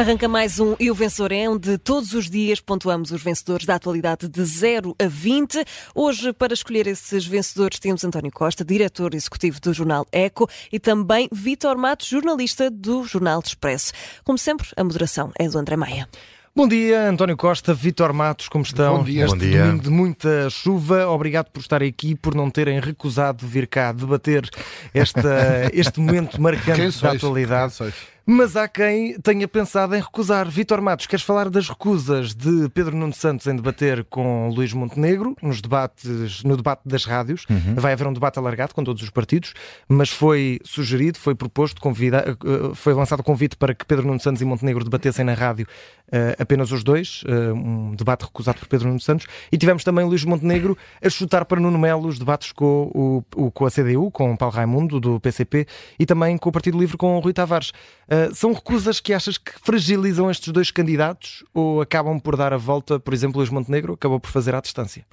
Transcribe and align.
Arranca 0.00 0.26
mais 0.26 0.58
um 0.58 0.74
E 0.80 0.90
o 0.90 0.94
Vencedor 0.94 1.30
é, 1.30 1.46
onde 1.46 1.76
todos 1.76 2.14
os 2.14 2.30
dias 2.30 2.58
pontuamos 2.58 3.10
os 3.10 3.22
vencedores 3.22 3.66
da 3.66 3.74
atualidade 3.74 4.30
de 4.30 4.42
0 4.42 4.96
a 4.98 5.06
20. 5.06 5.62
Hoje, 5.94 6.32
para 6.32 6.54
escolher 6.54 6.86
esses 6.86 7.26
vencedores, 7.26 7.78
temos 7.78 8.02
António 8.02 8.32
Costa, 8.32 8.64
diretor 8.64 9.14
executivo 9.14 9.60
do 9.60 9.74
jornal 9.74 10.06
Eco, 10.10 10.48
e 10.72 10.80
também 10.80 11.28
Vítor 11.30 11.76
Matos, 11.76 12.06
jornalista 12.08 12.70
do 12.70 13.04
Jornal 13.04 13.42
Expresso. 13.44 13.92
Como 14.24 14.38
sempre, 14.38 14.68
a 14.74 14.82
moderação 14.82 15.32
é 15.38 15.46
do 15.46 15.58
André 15.58 15.76
Maia. 15.76 16.08
Bom 16.56 16.66
dia, 16.66 17.08
António 17.08 17.36
Costa, 17.36 17.72
Vitor 17.72 18.12
Matos, 18.12 18.48
como 18.48 18.64
estão? 18.64 18.98
Bom 18.98 19.04
dia. 19.04 19.24
Este 19.26 19.36
Bom 19.36 19.38
dia. 19.38 19.64
domingo 19.64 19.82
de 19.84 19.90
muita 19.90 20.50
chuva. 20.50 21.06
Obrigado 21.08 21.50
por 21.50 21.60
estarem 21.60 21.90
aqui, 21.90 22.14
por 22.16 22.34
não 22.34 22.50
terem 22.50 22.80
recusado 22.80 23.46
vir 23.46 23.68
cá 23.68 23.92
debater 23.92 24.48
esta, 24.92 25.70
este 25.72 26.00
momento 26.00 26.40
marcante 26.40 26.76
Quem 26.76 26.86
da 26.86 26.92
sois? 26.92 27.14
atualidade. 27.16 27.76
Quem 27.76 27.76
sois? 27.76 27.94
Mas 28.32 28.54
há 28.54 28.68
quem 28.68 29.18
tenha 29.20 29.48
pensado 29.48 29.92
em 29.96 30.00
recusar. 30.00 30.48
Vitor 30.48 30.80
Matos, 30.80 31.06
queres 31.08 31.24
falar 31.24 31.50
das 31.50 31.68
recusas 31.68 32.32
de 32.32 32.68
Pedro 32.68 32.96
Nuno 32.96 33.12
Santos 33.12 33.44
em 33.48 33.56
debater 33.56 34.04
com 34.04 34.48
Luís 34.50 34.72
Montenegro 34.72 35.34
nos 35.42 35.60
debates, 35.60 36.44
no 36.44 36.56
debate 36.56 36.82
das 36.86 37.04
rádios? 37.04 37.44
Vai 37.74 37.92
haver 37.92 38.06
um 38.06 38.12
debate 38.12 38.38
alargado 38.38 38.72
com 38.72 38.84
todos 38.84 39.02
os 39.02 39.10
partidos, 39.10 39.52
mas 39.88 40.10
foi 40.10 40.60
sugerido, 40.62 41.18
foi 41.18 41.34
proposto, 41.34 41.80
convida, 41.80 42.24
eh, 42.44 42.70
foi 42.74 42.94
lançado 42.94 43.18
o 43.18 43.24
convite 43.24 43.56
para 43.56 43.74
que 43.74 43.84
Pedro 43.84 44.06
Nuno 44.06 44.20
Santos 44.20 44.40
e 44.40 44.44
Montenegro 44.44 44.84
debatessem 44.84 45.24
na 45.24 45.34
rádio 45.34 45.66
eh, 46.12 46.36
apenas 46.38 46.70
os 46.70 46.84
dois, 46.84 47.24
eh, 47.26 47.52
um 47.52 47.96
debate 47.96 48.26
recusado 48.26 48.60
por 48.60 48.68
Pedro 48.68 48.86
Nuno 48.86 49.00
Santos. 49.00 49.26
E 49.50 49.58
tivemos 49.58 49.82
também 49.82 50.04
Luís 50.04 50.24
Montenegro 50.24 50.78
a 51.04 51.10
chutar 51.10 51.44
para 51.44 51.58
Nuno 51.60 51.78
Melo 51.80 52.06
os 52.06 52.16
debates 52.16 52.52
com, 52.52 52.92
o, 52.94 53.24
o- 53.46 53.50
com 53.50 53.66
a 53.66 53.70
CDU, 53.72 54.08
com 54.12 54.32
o 54.32 54.36
Paulo 54.38 54.54
Raimundo, 54.54 55.00
do 55.00 55.18
PCP, 55.18 55.66
e 55.98 56.06
também 56.06 56.38
com 56.38 56.48
o 56.48 56.52
Partido 56.52 56.78
Livre, 56.78 56.96
com 56.96 57.16
o 57.16 57.18
Rui 57.18 57.32
Tavares. 57.32 57.70
Uh, 58.08 58.19
são 58.34 58.52
recusas 58.52 59.00
que 59.00 59.12
achas 59.12 59.38
que 59.38 59.52
fragilizam 59.62 60.30
estes 60.30 60.52
dois 60.52 60.70
candidatos 60.70 61.44
ou 61.54 61.80
acabam 61.80 62.18
por 62.20 62.36
dar 62.36 62.52
a 62.52 62.56
volta, 62.56 62.98
por 63.00 63.14
exemplo, 63.14 63.38
Luís 63.38 63.50
Montenegro 63.50 63.94
acabou 63.94 64.18
por 64.20 64.30
fazer 64.30 64.54
à 64.54 64.60
distância? 64.60 65.04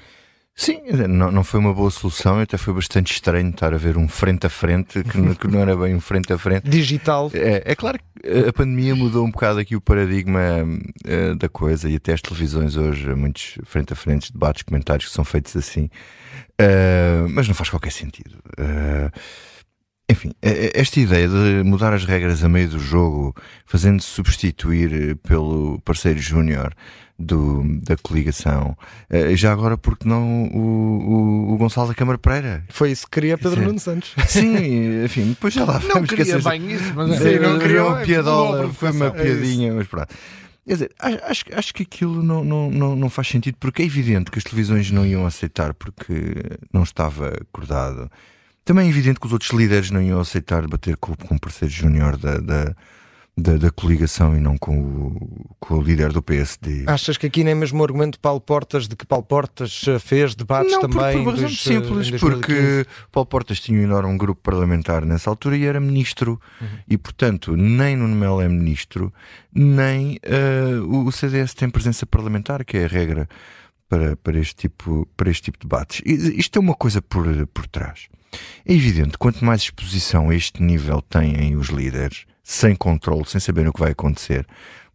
Sim, 0.59 0.81
não, 1.07 1.31
não 1.31 1.43
foi 1.43 1.59
uma 1.59 1.71
boa 1.71 1.91
solução, 1.91 2.39
até 2.39 2.57
foi 2.57 2.73
bastante 2.73 3.13
estranho 3.13 3.51
estar 3.51 3.75
a 3.75 3.77
ver 3.77 3.95
um 3.95 4.07
frente 4.07 4.47
a 4.47 4.49
frente, 4.49 5.03
que, 5.03 5.15
não- 5.19 5.35
que 5.35 5.47
não 5.47 5.59
era 5.59 5.75
bem 5.77 5.93
um 5.93 5.99
frente 5.99 6.33
a 6.33 6.37
frente. 6.39 6.67
Digital. 6.67 7.29
É, 7.31 7.61
é 7.63 7.75
claro 7.75 7.99
que 7.99 8.27
a 8.49 8.51
pandemia 8.51 8.95
mudou 8.95 9.23
um 9.23 9.29
bocado 9.29 9.59
aqui 9.59 9.75
o 9.75 9.81
paradigma 9.81 10.41
eh, 11.05 11.35
da 11.35 11.47
coisa 11.47 11.87
e 11.87 11.95
até 11.97 12.13
as 12.13 12.23
televisões 12.23 12.75
hoje, 12.75 13.07
muitos 13.13 13.59
frente 13.65 13.93
a 13.93 13.95
frente, 13.95 14.33
debates, 14.33 14.63
comentários 14.63 15.09
que 15.09 15.13
são 15.13 15.23
feitos 15.23 15.55
assim, 15.55 15.91
Eh, 16.59 17.25
mas 17.29 17.47
não 17.47 17.53
faz 17.53 17.69
qualquer 17.69 17.91
sentido. 17.91 18.37
Eh, 18.57 19.11
enfim, 20.09 20.31
eh, 20.41 20.71
esta 20.73 20.99
ideia 20.99 21.27
de 21.27 21.63
mudar 21.63 21.93
as 21.93 22.05
regras 22.05 22.43
a 22.43 22.49
meio 22.49 22.69
do 22.69 22.79
jogo, 22.79 23.35
fazendo-se 23.65 24.07
substituir 24.07 24.93
eh, 24.93 25.15
pelo 25.27 25.79
parceiro 25.81 26.19
júnior 26.19 26.73
da 27.19 27.97
coligação, 27.97 28.77
eh, 29.09 29.35
já 29.35 29.51
agora 29.51 29.75
porque 29.75 30.07
não 30.07 30.45
o, 30.45 31.49
o, 31.49 31.53
o 31.53 31.57
Gonçalo 31.57 31.87
da 31.87 31.95
Câmara 31.95 32.17
Pereira? 32.17 32.63
Foi 32.69 32.91
isso 32.91 33.05
que 33.05 33.11
queria 33.11 33.37
Pedro 33.37 33.61
Nuno 33.63 33.79
Santos. 33.79 34.13
Sim, 34.27 35.03
enfim, 35.03 35.29
depois 35.29 35.53
já 35.53 35.65
lá 35.65 35.79
Não 35.79 36.03
queria 36.03 36.37
bem 36.39 36.71
isso, 36.71 36.93
mas 36.95 37.17
Sim, 37.17 37.39
não 37.39 37.53
Sim, 37.55 37.59
queria- 37.59 37.83
uma 37.85 37.97
piadola, 38.01 38.69
foi 38.71 38.91
uma. 38.91 39.07
É 39.07 39.09
piadinha, 39.09 39.73
mas 39.73 39.87
pronto. 39.87 40.13
Quer 40.65 40.73
dizer, 40.73 40.91
acho, 40.99 41.17
acho, 41.23 41.43
acho 41.53 41.73
que 41.73 41.83
aquilo 41.83 42.21
não, 42.21 42.43
não, 42.43 42.69
não, 42.69 42.95
não 42.95 43.09
faz 43.09 43.29
sentido, 43.29 43.57
porque 43.59 43.81
é 43.81 43.85
evidente 43.85 44.29
que 44.29 44.37
as 44.37 44.43
televisões 44.43 44.91
não 44.91 45.05
iam 45.05 45.25
aceitar 45.25 45.73
porque 45.73 46.13
não 46.71 46.83
estava 46.83 47.29
acordado. 47.29 48.11
Também 48.67 48.87
é 48.87 48.89
evidente 48.89 49.17
que 49.17 49.25
os 49.25 49.31
outros 49.31 49.51
líderes 49.51 49.91
não 49.91 50.01
iam 50.01 50.19
aceitar 50.19 50.67
bater 50.67 50.97
com, 50.97 51.15
com 51.15 51.35
o 51.35 51.39
parceiro 51.39 51.73
júnior 51.73 52.17
da, 52.17 52.37
da, 52.37 52.75
da, 53.37 53.55
da 53.55 53.71
coligação 53.71 54.35
e 54.35 54.41
não 54.41 54.57
com 54.57 54.77
o, 54.77 55.55
com 55.57 55.75
o 55.75 55.81
líder 55.81 56.11
do 56.11 56.21
PSD. 56.21 56.83
Achas 56.85 57.15
que 57.15 57.27
aqui 57.27 57.45
nem 57.45 57.55
mesmo 57.55 57.79
o 57.79 57.83
argumento 57.85 58.15
de 58.15 58.19
Paulo 58.19 58.41
Portas, 58.41 58.85
de 58.85 58.97
que 58.97 59.05
Paulo 59.05 59.23
Portas 59.23 59.83
uh, 59.83 59.97
fez 60.01 60.35
debates 60.35 60.73
não, 60.73 60.81
por- 60.81 60.89
também. 60.89 61.23
por, 61.23 61.31
razão 61.31 61.47
dos, 61.47 61.61
uh, 61.61 61.63
simples, 61.63 62.07
em 62.09 62.11
2015? 62.11 62.19
porque 62.19 62.85
Paulo 63.09 63.27
Portas 63.27 63.61
tinha 63.61 63.79
um 63.79 63.83
enorme 63.83 64.17
grupo 64.17 64.41
parlamentar 64.41 65.05
nessa 65.05 65.29
altura 65.29 65.55
e 65.55 65.63
era 65.63 65.79
ministro, 65.79 66.37
e 66.89 66.97
portanto, 66.97 67.55
nem 67.55 67.95
Nuno 67.95 68.17
Melo 68.17 68.41
é 68.41 68.49
ministro, 68.49 69.13
nem 69.55 70.19
eh, 70.23 70.77
o 70.83 71.05
o 71.05 71.11
CDS 71.13 71.53
tem 71.53 71.69
presença 71.69 72.05
parlamentar, 72.05 72.65
que 72.65 72.75
é 72.75 72.83
a 72.83 72.87
regra 72.89 73.29
para, 73.89 74.15
para, 74.17 74.39
este, 74.39 74.55
tipo, 74.55 75.07
para 75.15 75.29
este 75.29 75.43
tipo 75.43 75.59
de 75.59 75.67
debates. 75.67 76.01
Isto 76.05 76.59
é 76.59 76.59
uma 76.59 76.75
coisa 76.75 77.01
por, 77.01 77.25
por 77.47 77.67
trás. 77.67 78.07
É 78.65 78.73
evidente, 78.73 79.17
quanto 79.17 79.43
mais 79.43 79.61
exposição 79.61 80.29
a 80.29 80.35
este 80.35 80.61
nível 80.61 81.01
têm 81.01 81.55
os 81.55 81.67
líderes, 81.67 82.25
sem 82.43 82.75
controle, 82.75 83.25
sem 83.25 83.39
saber 83.39 83.67
o 83.67 83.73
que 83.73 83.79
vai 83.79 83.91
acontecer, 83.91 84.45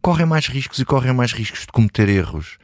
correm 0.01 0.25
mais 0.25 0.47
riscos 0.47 0.79
e 0.79 0.85
correm 0.85 1.13
mais 1.13 1.33
riscos 1.33 1.61
de 1.61 1.67
cometer 1.67 2.09
erros. 2.09 2.57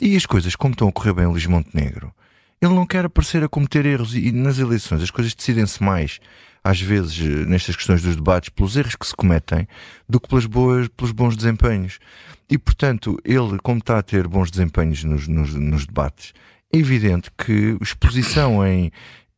E 0.00 0.16
as 0.16 0.26
coisas, 0.26 0.56
como 0.56 0.72
estão 0.72 0.88
a 0.88 0.92
correr 0.92 1.12
bem 1.12 1.24
em 1.24 1.28
Luís 1.28 1.46
Montenegro, 1.46 2.12
ele 2.60 2.74
não 2.74 2.86
quer 2.86 3.04
aparecer 3.04 3.42
a 3.44 3.48
cometer 3.48 3.84
erros 3.84 4.14
e, 4.14 4.28
e 4.28 4.32
nas 4.32 4.58
eleições 4.58 5.02
as 5.02 5.10
coisas 5.10 5.34
decidem-se 5.34 5.82
mais, 5.82 6.20
às 6.64 6.80
vezes, 6.80 7.18
nestas 7.46 7.76
questões 7.76 8.00
dos 8.00 8.16
debates, 8.16 8.48
pelos 8.48 8.74
erros 8.74 8.96
que 8.96 9.06
se 9.06 9.14
cometem, 9.14 9.68
do 10.08 10.18
que 10.18 10.28
pelas 10.28 10.46
boas, 10.46 10.88
pelos 10.88 11.12
bons 11.12 11.36
desempenhos. 11.36 11.98
E, 12.48 12.56
portanto, 12.56 13.18
ele, 13.22 13.58
como 13.62 13.78
está 13.78 13.98
a 13.98 14.02
ter 14.02 14.26
bons 14.26 14.50
desempenhos 14.50 15.04
nos, 15.04 15.28
nos, 15.28 15.52
nos 15.52 15.86
debates, 15.86 16.32
é 16.72 16.78
evidente 16.78 17.30
que 17.36 17.76
exposição 17.82 18.66
em, 18.66 18.90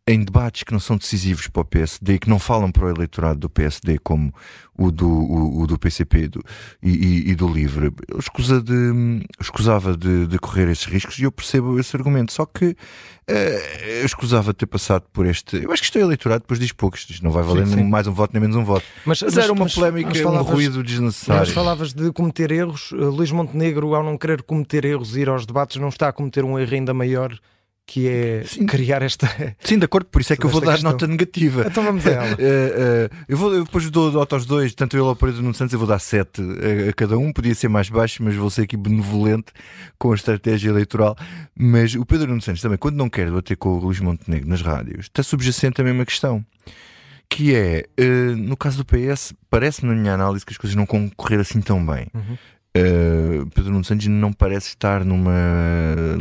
em 0.08 0.22
debates 0.22 0.62
que 0.62 0.72
não 0.72 0.78
são 0.78 0.96
decisivos 0.96 1.48
para 1.48 1.62
o 1.62 1.64
PSD 1.64 2.14
e 2.14 2.18
que 2.20 2.28
não 2.30 2.38
falam 2.38 2.70
para 2.70 2.84
o 2.84 2.88
eleitorado 2.90 3.40
do 3.40 3.50
PSD, 3.50 3.98
como 3.98 4.32
o 4.78 4.92
do, 4.92 5.08
o, 5.08 5.62
o 5.62 5.66
do 5.66 5.76
PCP 5.76 6.28
do- 6.28 6.44
e, 6.80 6.90
e- 6.90 7.30
e 7.30 7.34
do 7.34 7.48
Livre, 7.48 7.92
escusa 8.16 8.62
de, 8.62 9.26
escusava 9.40 9.96
de, 9.96 10.28
de 10.28 10.38
correr 10.38 10.68
esses 10.68 10.84
riscos 10.86 11.18
e 11.18 11.24
eu 11.24 11.32
percebo 11.32 11.80
esse 11.80 11.96
argumento. 11.96 12.32
Só 12.32 12.46
que 12.46 12.76
eh, 13.26 14.00
eu 14.02 14.06
escusava 14.06 14.52
de 14.52 14.58
ter 14.58 14.66
passado 14.66 15.02
por 15.12 15.26
este. 15.26 15.56
Eu 15.56 15.72
acho 15.72 15.82
que 15.82 15.86
isto 15.86 15.98
é 15.98 16.02
eleitorado, 16.02 16.42
depois 16.42 16.60
diz 16.60 16.70
pouco. 16.70 16.96
Isto 16.96 17.24
não 17.24 17.32
vai 17.32 17.42
valer 17.42 17.66
sim. 17.66 17.74
nem 17.74 17.84
mais 17.84 18.06
um 18.06 18.12
voto 18.12 18.32
nem 18.32 18.40
menos 18.40 18.54
um 18.54 18.62
voto. 18.64 18.86
Mas, 19.04 19.20
Mas, 19.22 19.36
era 19.36 19.52
uma 19.52 19.64
mas- 19.64 19.74
polémica, 19.74 20.10
mas 20.10 20.20
um 20.20 20.22
falavas- 20.22 20.52
ruído 20.52 20.76
Mas 20.78 20.86
desnecessário. 20.86 21.52
falavas 21.52 21.92
de 21.92 22.12
cometer 22.12 22.52
erros. 22.52 22.92
Uh, 22.92 23.10
Luís 23.10 23.32
Montenegro, 23.32 23.92
ao 23.92 24.04
não 24.04 24.16
querer 24.16 24.42
cometer 24.42 24.84
erros 24.84 25.16
e 25.16 25.20
ir 25.22 25.28
aos 25.28 25.44
debates, 25.44 25.78
não 25.78 25.88
está 25.88 26.06
a 26.08 26.12
cometer 26.12 26.44
um 26.44 26.56
erro 26.56 26.74
ainda 26.74 26.94
maior, 26.94 27.36
que 27.86 28.08
é 28.08 28.42
Sim. 28.44 28.66
criar 28.66 29.00
esta. 29.00 29.28
Sim, 29.60 29.78
de 29.78 29.84
acordo, 29.84 30.06
por 30.06 30.20
isso 30.20 30.32
é 30.32 30.36
que 30.36 30.44
eu 30.44 30.50
vou 30.50 30.60
dar 30.60 30.72
questão. 30.72 30.90
nota 30.90 31.06
negativa. 31.06 31.66
então 31.68 31.84
vamos 31.84 32.04
a 32.06 32.10
ela. 32.10 32.26
Eh, 32.38 33.08
eh, 33.08 33.10
eu, 33.28 33.36
vou, 33.36 33.54
eu 33.54 33.64
depois 33.64 33.88
dou 33.90 34.10
nota 34.10 34.36
aos 34.36 34.44
dois, 34.44 34.74
tanto 34.74 34.96
eu 34.96 35.06
ao 35.06 35.16
Pedro 35.16 35.36
Nuno 35.36 35.54
Santos, 35.54 35.72
eu 35.72 35.78
vou 35.78 35.86
dar 35.86 35.98
7 35.98 36.42
a, 36.42 36.90
a 36.90 36.92
cada 36.92 37.16
um. 37.16 37.32
Podia 37.32 37.54
ser 37.54 37.68
mais 37.68 37.88
baixo, 37.88 38.22
mas 38.22 38.34
vou 38.34 38.50
ser 38.50 38.62
aqui 38.62 38.76
benevolente 38.76 39.52
com 39.98 40.12
a 40.12 40.14
estratégia 40.14 40.70
eleitoral. 40.70 41.16
Mas 41.56 41.94
o 41.94 42.04
Pedro 42.04 42.28
Nuno 42.28 42.42
Santos 42.42 42.60
também, 42.60 42.76
quando 42.76 42.96
não 42.96 43.08
quer 43.08 43.26
debater 43.26 43.56
com 43.56 43.70
o 43.70 43.78
Luís 43.78 44.00
Montenegro 44.00 44.48
nas 44.48 44.62
rádios, 44.62 45.06
está 45.06 45.22
subjacente 45.22 45.80
a 45.80 45.84
mesma 45.84 46.04
questão. 46.04 46.44
Que 47.28 47.54
é, 47.54 47.84
eh, 47.96 48.34
no 48.36 48.56
caso 48.56 48.78
do 48.78 48.84
PS, 48.84 49.32
parece-me 49.48 49.92
na 49.92 50.00
minha 50.00 50.14
análise 50.14 50.44
que 50.44 50.52
as 50.52 50.58
coisas 50.58 50.76
não 50.76 50.86
concorrer 50.86 51.40
assim 51.40 51.60
tão 51.60 51.84
bem. 51.84 52.08
Uhum. 52.14 52.36
Uh, 52.76 53.46
Pedro 53.54 53.72
Nuno 53.72 53.84
Santos 53.84 54.06
não 54.06 54.32
parece 54.32 54.68
estar 54.68 55.02
numa 55.02 55.32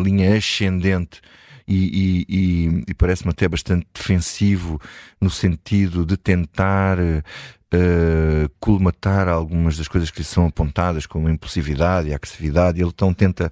linha 0.01 0.37
ascendente 0.37 1.19
e, 1.67 1.75
e- 1.75 2.25
e- 2.29 2.83
e 2.89 2.93
parece-me 2.93 3.31
até 3.31 3.47
bastante 3.47 3.87
defensivo 3.93 4.79
no 5.19 5.29
sentido 5.29 6.05
de 6.05 6.17
tentar 6.17 6.97
uh, 7.73 8.49
colmatar 8.59 9.27
algumas 9.27 9.77
das 9.77 9.87
coisas 9.87 10.11
que 10.11 10.19
lhe 10.19 10.25
são 10.25 10.47
apontadas, 10.47 11.05
como 11.05 11.27
a 11.27 11.31
impulsividade 11.31 12.09
e 12.09 12.13
a 12.13 12.15
agressividade. 12.15 12.79
Ele 12.79 12.89
então 12.89 13.13
tenta 13.13 13.51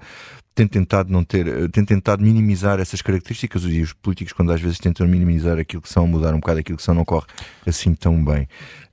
tem 0.56 0.68
tentado 0.68 1.12
não 1.12 1.24
ter, 1.24 1.48
eh, 1.48 1.68
tem 1.68 1.84
tentado 1.84 2.22
minimizar 2.24 2.80
essas 2.80 3.02
características 3.02 3.64
e 3.64 3.82
os 3.82 3.92
políticos 3.94 4.34
quando 4.34 4.52
às 4.52 4.62
vezes 4.62 4.78
tentam 4.78 5.08
minimizar 5.08 5.58
aquilo 5.58 5.82
que 5.82 5.90
são, 5.90 6.06
mudar 6.06 6.34
um 6.34 6.40
bocado 6.40 6.60
aquilo 6.60 6.78
que 6.78 6.84
são, 6.84 6.94
não 6.94 7.04
corre 7.04 7.26
assim 7.66 7.96
tão 7.96 8.24
bem. 8.24 8.48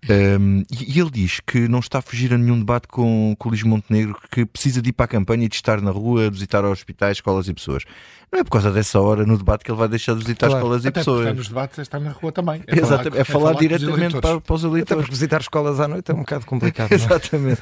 Um, 0.09 0.65
e 0.71 0.97
e 0.97 0.99
ele 0.99 1.11
diz 1.11 1.41
que 1.41 1.69
não 1.69 1.81
está 1.81 1.99
a 1.99 2.03
fugir 2.03 2.33
a 2.33 2.39
nenhum 2.39 2.59
debate 2.59 2.89
com, 2.89 3.37
com 3.39 3.49
o 3.49 3.53
Luís 3.53 3.63
Montenegro, 3.63 4.17
que 4.31 4.47
precisa 4.47 4.81
de 4.81 4.89
ir 4.89 4.93
para 4.93 5.05
a 5.05 5.09
campanha 5.09 5.45
e 5.45 5.49
de 5.49 5.55
estar 5.55 5.83
na 5.83 5.91
rua, 5.91 6.31
visitar 6.31 6.65
hospitais, 6.65 7.19
escolas 7.19 7.47
e 7.49 7.53
pessoas. 7.53 7.85
Não 8.33 8.41
é 8.41 8.45
por 8.45 8.51
causa 8.51 8.71
dessa 8.71 8.99
hora 9.01 9.27
no 9.27 9.37
debate 9.37 9.63
que 9.65 9.71
ele 9.71 9.79
vai 9.79 9.89
deixar 9.89 10.15
de 10.15 10.21
visitar 10.21 10.47
Claro. 10.47 10.61
escolas 10.61 10.85
e 10.85 10.89
Até 10.89 11.01
pessoas. 11.01 11.37
nos 11.37 11.49
debates 11.49 11.79
é 11.79 11.83
estar 11.83 12.01
na 12.01 12.13
rua 12.13 12.33
também. 12.33 12.63
Exatamente, 12.67 13.21
é 13.21 13.25
falar, 13.25 13.51
com 13.51 13.57
os 13.57 13.61
diretamente 13.61 14.21
para, 14.21 14.41
para 14.41 14.55
os 14.55 14.65
Até 14.65 14.73
eleitores. 14.73 15.10
Visitar 15.11 15.41
escolas 15.41 15.79
à 15.81 15.87
noite 15.89 16.11
é 16.11 16.15
um 16.15 16.21
bocado 16.21 16.47
complicado. 16.47 16.91
é? 16.93 16.95
Exatamente. 16.95 17.61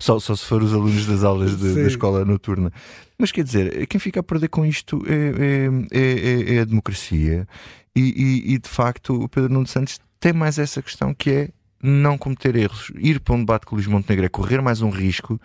só, 0.00 0.18
só 0.18 0.34
se 0.34 0.44
for 0.46 0.62
os 0.62 0.72
alunos 0.72 1.06
das 1.06 1.22
aulas 1.24 1.56
de- 1.56 1.74
da 1.74 1.82
escola 1.86 2.24
noturna. 2.24 2.72
Mas 3.18 3.30
quer 3.32 3.44
dizer, 3.44 3.86
quem 3.86 4.00
fica 4.00 4.20
a 4.20 4.22
perder 4.22 4.48
com 4.48 4.64
isto 4.64 5.02
é, 5.06 5.88
é- 5.92 6.52
é- 6.52 6.54
é 6.56 6.60
a 6.60 6.64
democracia. 6.64 7.46
E, 7.94 8.00
e- 8.00 8.54
e, 8.54 8.58
de 8.58 8.68
facto 8.68 9.22
o 9.22 9.28
Pedro 9.28 9.52
Nuno 9.52 9.66
Santos 9.66 9.98
tem 10.18 10.32
mais 10.32 10.58
essa 10.58 10.82
questão 10.82 11.14
que 11.14 11.30
é 11.30 11.48
não 11.82 12.16
cometer 12.16 12.56
erros. 12.56 12.90
Ir 12.96 13.20
para 13.20 13.34
um 13.34 13.40
debate 13.40 13.66
com 13.66 13.74
o 13.74 13.76
Luís 13.76 13.86
Montenegro 13.86 14.24
é 14.26 14.28
correr 14.28 14.60
mais 14.62 14.80
um 14.82 14.88
risco 14.90 15.38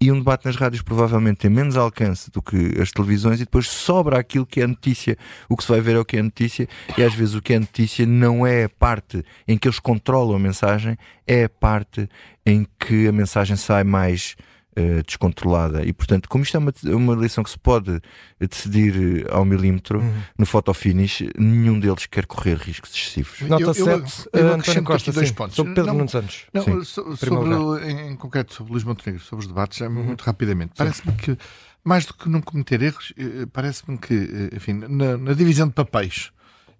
e 0.00 0.12
um 0.12 0.18
debate 0.18 0.44
nas 0.44 0.56
rádios 0.56 0.82
provavelmente 0.82 1.38
tem 1.38 1.50
menos 1.50 1.76
alcance 1.76 2.30
do 2.30 2.42
que 2.42 2.80
as 2.80 2.90
televisões 2.90 3.40
e 3.40 3.44
depois 3.44 3.68
sobra 3.68 4.18
aquilo 4.18 4.44
que 4.44 4.60
é 4.60 4.66
notícia. 4.66 5.16
O 5.48 5.56
que 5.56 5.62
se 5.62 5.70
vai 5.70 5.80
ver 5.80 5.96
é 5.96 5.98
o 5.98 6.04
que 6.04 6.18
é 6.18 6.22
notícia 6.22 6.68
e 6.98 7.02
às 7.02 7.14
vezes 7.14 7.34
o 7.34 7.40
que 7.40 7.54
é 7.54 7.58
notícia 7.58 8.04
não 8.04 8.46
é 8.46 8.64
a 8.64 8.68
parte 8.68 9.24
em 9.48 9.56
que 9.56 9.66
eles 9.66 9.78
controlam 9.78 10.36
a 10.36 10.38
mensagem, 10.38 10.98
é 11.26 11.44
a 11.44 11.48
parte 11.48 12.08
em 12.44 12.66
que 12.78 13.08
a 13.08 13.12
mensagem 13.12 13.56
sai 13.56 13.84
mais 13.84 14.36
uh, 14.78 15.02
descontrolada. 15.04 15.84
E 15.84 15.92
portanto, 15.92 16.28
como 16.28 16.44
isto 16.44 16.56
é 16.56 16.58
uma, 16.58 16.72
uma 16.84 17.12
eleição 17.14 17.42
que 17.42 17.50
se 17.50 17.58
pode 17.58 18.00
decidir 18.38 19.24
eh, 19.24 19.34
ao 19.34 19.44
milímetro, 19.44 20.00
uhum. 20.00 20.22
no 20.38 20.74
finish, 20.74 21.22
nenhum 21.38 21.80
deles 21.80 22.06
quer 22.06 22.26
correr 22.26 22.56
riscos 22.56 22.90
excessivos. 22.94 23.40
Nota 23.42 23.72
7, 23.72 23.80
eu, 23.80 24.40
eu, 24.40 24.46
eu 24.46 24.54
António 24.54 24.84
Costa, 24.84 25.12
dois 25.12 25.28
sim, 25.28 25.34
pontos. 25.34 25.56
sobre 25.56 25.74
Pedro 25.74 25.94
Nunes 25.94 26.10
Santos. 26.10 26.46
Não, 26.52 26.84
sobre, 26.84 27.90
em, 27.90 28.12
em, 28.12 28.16
concreto 28.16 28.54
sobre 28.54 28.72
Luís 28.72 28.84
Montenegro, 28.84 29.22
sobre 29.22 29.44
os 29.44 29.48
debates, 29.48 29.80
é 29.80 29.88
muito 29.88 30.20
uhum. 30.20 30.26
rapidamente. 30.26 30.72
Parece-me 30.76 31.12
que, 31.14 31.36
mais 31.82 32.04
do 32.04 32.14
que 32.14 32.28
não 32.28 32.40
cometer 32.40 32.82
erros, 32.82 33.12
eh, 33.16 33.46
parece-me 33.52 33.96
que, 33.98 34.50
enfim, 34.54 34.74
na, 34.74 35.16
na, 35.16 35.32
divisão 35.32 35.68
de 35.68 35.74
papéis 35.74 36.30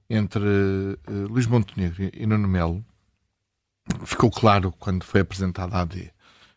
entre 0.08 0.40
uh, 0.40 1.26
Luís 1.28 1.46
Montenegro 1.46 2.10
e 2.12 2.26
Nuno 2.26 2.46
Melo, 2.46 2.84
ficou 4.04 4.30
claro 4.30 4.72
quando 4.78 5.04
foi 5.04 5.20
apresentada 5.20 5.76
a 5.76 5.80
AD 5.80 6.12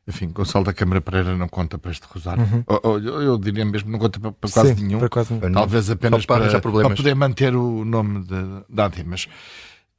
enfim, 0.10 0.28
Gonçalo 0.30 0.66
da 0.66 0.74
Câmara 0.74 1.00
Pereira 1.00 1.38
não 1.38 1.48
conta 1.48 1.78
para 1.78 1.92
este 1.92 2.06
rosário. 2.10 2.44
Uhum. 2.44 2.64
Ou, 2.66 3.00
eu, 3.00 3.22
eu, 3.22 3.38
diria 3.38 3.64
mesmo 3.64 3.92
não 3.92 4.00
conta 4.00 4.20
para, 4.20 4.32
para 4.32 4.50
quase 4.50 4.76
Sim, 4.76 4.84
nenhum. 4.84 5.00
Para 5.00 5.10
quase 5.10 5.40
Talvez 5.54 5.90
apenas 5.92 6.26
para, 6.26 6.50
para, 6.50 6.60
para, 6.60 6.96
poder 6.96 7.16
manter 7.16 7.56
o 7.56 7.86
nome 7.86 8.26
da 8.68 8.86
AD. 8.86 9.04
Mas 9.04 9.26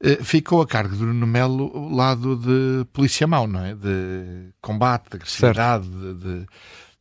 uh, 0.03 0.23
ficou 0.23 0.61
a 0.61 0.67
cargo 0.67 0.97
do 0.97 1.05
Nuno 1.05 1.25
Melo 1.25 1.71
o 1.73 1.95
lado 1.95 2.35
de 2.35 2.85
polícia 2.91 3.25
mau, 3.25 3.47
não 3.47 3.63
é? 3.63 3.73
De 3.73 4.49
combate, 4.61 5.09
de 5.11 5.15
agressividade. 5.15 5.87
De, 5.87 6.13
de... 6.15 6.45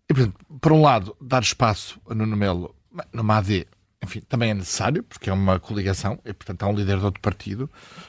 E, 0.09 0.15
portanto, 0.15 0.37
por 0.61 0.73
um 0.73 0.81
lado, 0.81 1.17
dar 1.21 1.43
espaço 1.43 2.01
a 2.09 2.15
Nuno 2.15 2.37
Melo 2.37 2.75
numa 3.13 3.39
AD 3.39 3.67
enfim, 4.03 4.21
também 4.21 4.51
é 4.51 4.55
necessário, 4.55 5.03
porque 5.03 5.29
é 5.29 5.33
uma 5.33 5.61
coligação 5.61 6.19
e, 6.25 6.33
portanto, 6.33 6.63
há 6.63 6.69
um 6.69 6.75
líder 6.75 6.99
de 6.99 7.05
outro 7.05 7.21
partido. 7.21 7.69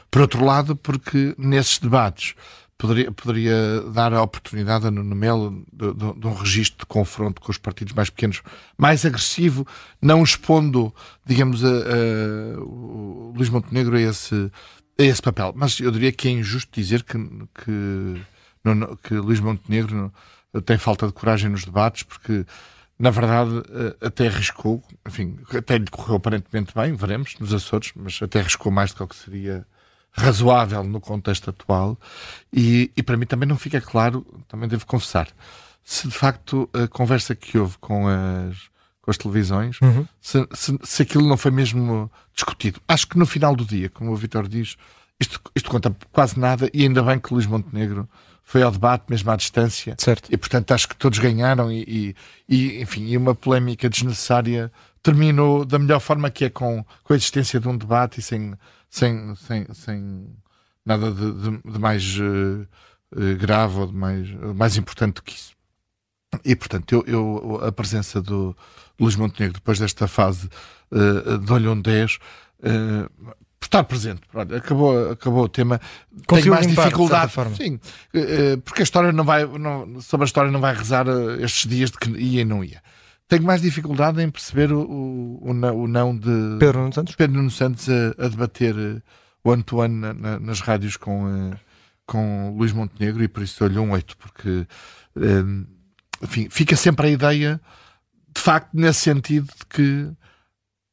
Por 0.09 0.21
outro 0.21 0.45
lado, 0.45 0.73
porque 0.75 1.35
nesses 1.37 1.79
debates 1.79 2.33
poderia, 2.81 3.11
poderia 3.11 3.81
dar 3.93 4.11
a 4.11 4.23
oportunidade 4.23 4.87
a 4.87 4.91
Nuno 4.91 5.15
Melo 5.15 5.63
de, 5.71 5.93
de, 5.93 6.19
de, 6.19 6.27
um 6.27 6.33
registro 6.33 6.79
de 6.79 6.85
confronto 6.87 7.39
com 7.39 7.51
os 7.51 7.59
partidos 7.59 7.93
mais 7.93 8.09
pequenos, 8.09 8.41
mais 8.75 9.05
agressivo, 9.05 9.67
não 10.01 10.23
expondo, 10.23 10.91
digamos, 11.23 11.63
a, 11.63 11.67
a, 11.67 12.59
o 12.59 13.33
Luís 13.37 13.49
Montenegro 13.49 13.95
a 13.95 14.01
esse, 14.01 14.51
a 14.99 15.03
esse 15.03 15.21
papel. 15.21 15.53
Mas 15.55 15.79
eu 15.79 15.91
diria 15.91 16.11
que 16.11 16.27
é 16.27 16.31
injusto 16.31 16.71
dizer 16.73 17.03
que, 17.03 17.19
que, 17.19 18.21
que 19.03 19.13
Luís 19.13 19.39
Montenegro 19.39 20.11
tem 20.65 20.79
falta 20.79 21.05
de 21.05 21.13
coragem 21.13 21.51
nos 21.51 21.63
debates, 21.63 22.01
porque 22.01 22.45
na 22.97 23.09
verdade, 23.09 23.51
até 23.99 24.27
arriscou, 24.27 24.83
enfim, 25.07 25.39
até 25.55 25.77
lhe 25.77 25.87
correu 25.87 26.17
aparentemente 26.17 26.71
bem, 26.75 26.93
veremos, 26.93 27.35
nos 27.39 27.51
Açores, 27.51 27.91
mas 27.95 28.19
até 28.21 28.39
arriscou 28.39 28.71
mais 28.71 28.93
do 28.93 29.07
que 29.07 29.15
seria 29.15 29.65
razoável 30.11 30.83
no 30.83 30.99
contexto 30.99 31.49
atual 31.49 31.97
e, 32.51 32.91
e 32.95 33.03
para 33.03 33.17
mim 33.17 33.25
também 33.25 33.47
não 33.47 33.57
fica 33.57 33.79
claro, 33.79 34.25
também 34.47 34.67
devo 34.67 34.85
confessar, 34.85 35.27
se 35.83 36.07
de 36.07 36.13
facto 36.13 36.69
a 36.73 36.87
conversa 36.87 37.35
que 37.35 37.57
houve 37.57 37.77
com 37.77 38.07
as, 38.07 38.57
com 39.01 39.09
as 39.09 39.17
televisões, 39.17 39.79
uhum. 39.81 40.05
se, 40.19 40.47
se, 40.53 40.77
se, 40.83 41.01
aquilo 41.01 41.27
não 41.27 41.37
foi 41.37 41.51
mesmo 41.51 42.11
discutido. 42.33 42.81
Acho 42.87 43.07
que 43.07 43.17
no 43.17 43.25
final 43.25 43.55
do 43.55 43.65
dia, 43.65 43.89
como 43.89 44.11
o 44.11 44.15
Vitor 44.15 44.47
diz, 44.47 44.77
isto, 45.19 45.39
isto 45.55 45.69
conta 45.69 45.95
quase 46.11 46.39
nada 46.39 46.69
e 46.73 46.83
ainda 46.83 47.01
bem 47.01 47.19
que 47.19 47.33
Luís 47.33 47.45
Montenegro 47.45 48.07
foi 48.43 48.63
ao 48.63 48.71
debate 48.71 49.05
mesmo 49.07 49.31
à 49.31 49.35
distância 49.35 49.95
certo. 49.97 50.27
e 50.31 50.35
portanto 50.35 50.71
acho 50.71 50.89
que 50.89 50.95
todos 50.95 51.19
ganharam 51.19 51.71
e, 51.71 51.85
e, 51.87 52.15
e 52.49 52.81
enfim, 52.81 53.05
e 53.05 53.15
uma 53.15 53.33
polémica 53.33 53.87
desnecessária 53.87 54.71
terminou 55.03 55.65
da 55.65 55.79
melhor 55.79 55.99
forma 55.99 56.29
que 56.29 56.45
é 56.45 56.49
com, 56.49 56.85
com 57.03 57.13
a 57.13 57.15
existência 57.15 57.59
de 57.59 57.67
um 57.67 57.77
debate 57.77 58.19
e 58.19 58.23
sem 58.23 58.53
sem, 58.91 59.33
sem, 59.35 59.65
sem 59.73 60.27
nada 60.85 61.11
de, 61.11 61.31
de, 61.31 61.71
de 61.71 61.79
mais 61.79 62.03
uh, 62.19 62.67
grave 63.39 63.79
ou 63.79 63.87
de 63.87 63.93
mais, 63.93 64.29
mais 64.53 64.77
importante 64.77 65.15
do 65.15 65.23
que 65.23 65.33
isso. 65.33 65.53
E, 66.45 66.55
portanto, 66.55 66.91
eu, 66.91 67.03
eu 67.07 67.65
a 67.65 67.71
presença 67.71 68.21
do 68.21 68.55
Luís 68.99 69.15
Montenegro, 69.15 69.55
depois 69.55 69.79
desta 69.79 70.07
fase 70.07 70.49
uh, 70.91 71.37
de 71.37 71.53
olho 71.53 71.71
um 71.71 71.81
10, 71.81 72.15
uh, 72.15 73.35
por 73.59 73.65
estar 73.65 73.83
presente. 73.83 74.21
acabou, 74.57 75.11
acabou 75.11 75.43
o 75.43 75.49
tema. 75.49 75.79
Conseguiu 76.27 76.53
Tenho 76.53 76.65
mais 76.65 76.67
dificuldade. 76.67 77.31
Sim, 77.55 77.79
porque 78.65 78.81
a 78.81 78.83
história 78.83 79.11
não 79.11 79.23
vai, 79.23 79.45
não, 79.45 80.01
sobre 80.01 80.23
a 80.23 80.25
história 80.25 80.51
não 80.51 80.59
vai 80.59 80.75
rezar 80.75 81.05
estes 81.39 81.69
dias 81.69 81.91
de 81.91 81.97
que 81.97 82.09
ia 82.09 82.41
e 82.41 82.45
não 82.45 82.63
ia. 82.63 82.81
Tenho 83.31 83.43
mais 83.43 83.61
dificuldade 83.61 84.21
em 84.21 84.29
perceber 84.29 84.73
o, 84.73 84.81
o, 84.81 85.49
o 85.49 85.87
não 85.87 86.17
de 86.17 86.57
Pedro 86.59 86.79
Nuno 86.81 86.91
Santos, 86.91 87.15
Pedro 87.15 87.37
Nuno 87.37 87.49
Santos 87.49 87.87
a, 87.87 88.25
a 88.25 88.27
debater 88.27 88.75
uh, 88.75 89.01
o 89.41 89.53
Antoine 89.53 89.95
na, 89.95 90.13
na, 90.13 90.37
nas 90.37 90.59
rádios 90.59 90.97
com, 90.97 91.27
uh, 91.27 91.57
com 92.05 92.53
Luís 92.57 92.73
Montenegro 92.73 93.23
e 93.23 93.29
por 93.29 93.41
isso 93.41 93.57
dou-lhe 93.57 93.79
um 93.79 93.91
8, 93.91 94.17
porque 94.17 94.67
uh, 95.15 95.67
enfim, 96.21 96.49
fica 96.49 96.75
sempre 96.75 97.07
a 97.07 97.09
ideia, 97.09 97.61
de 98.35 98.41
facto, 98.41 98.71
nesse 98.73 98.99
sentido 98.99 99.45
de 99.45 99.65
que 99.65 100.11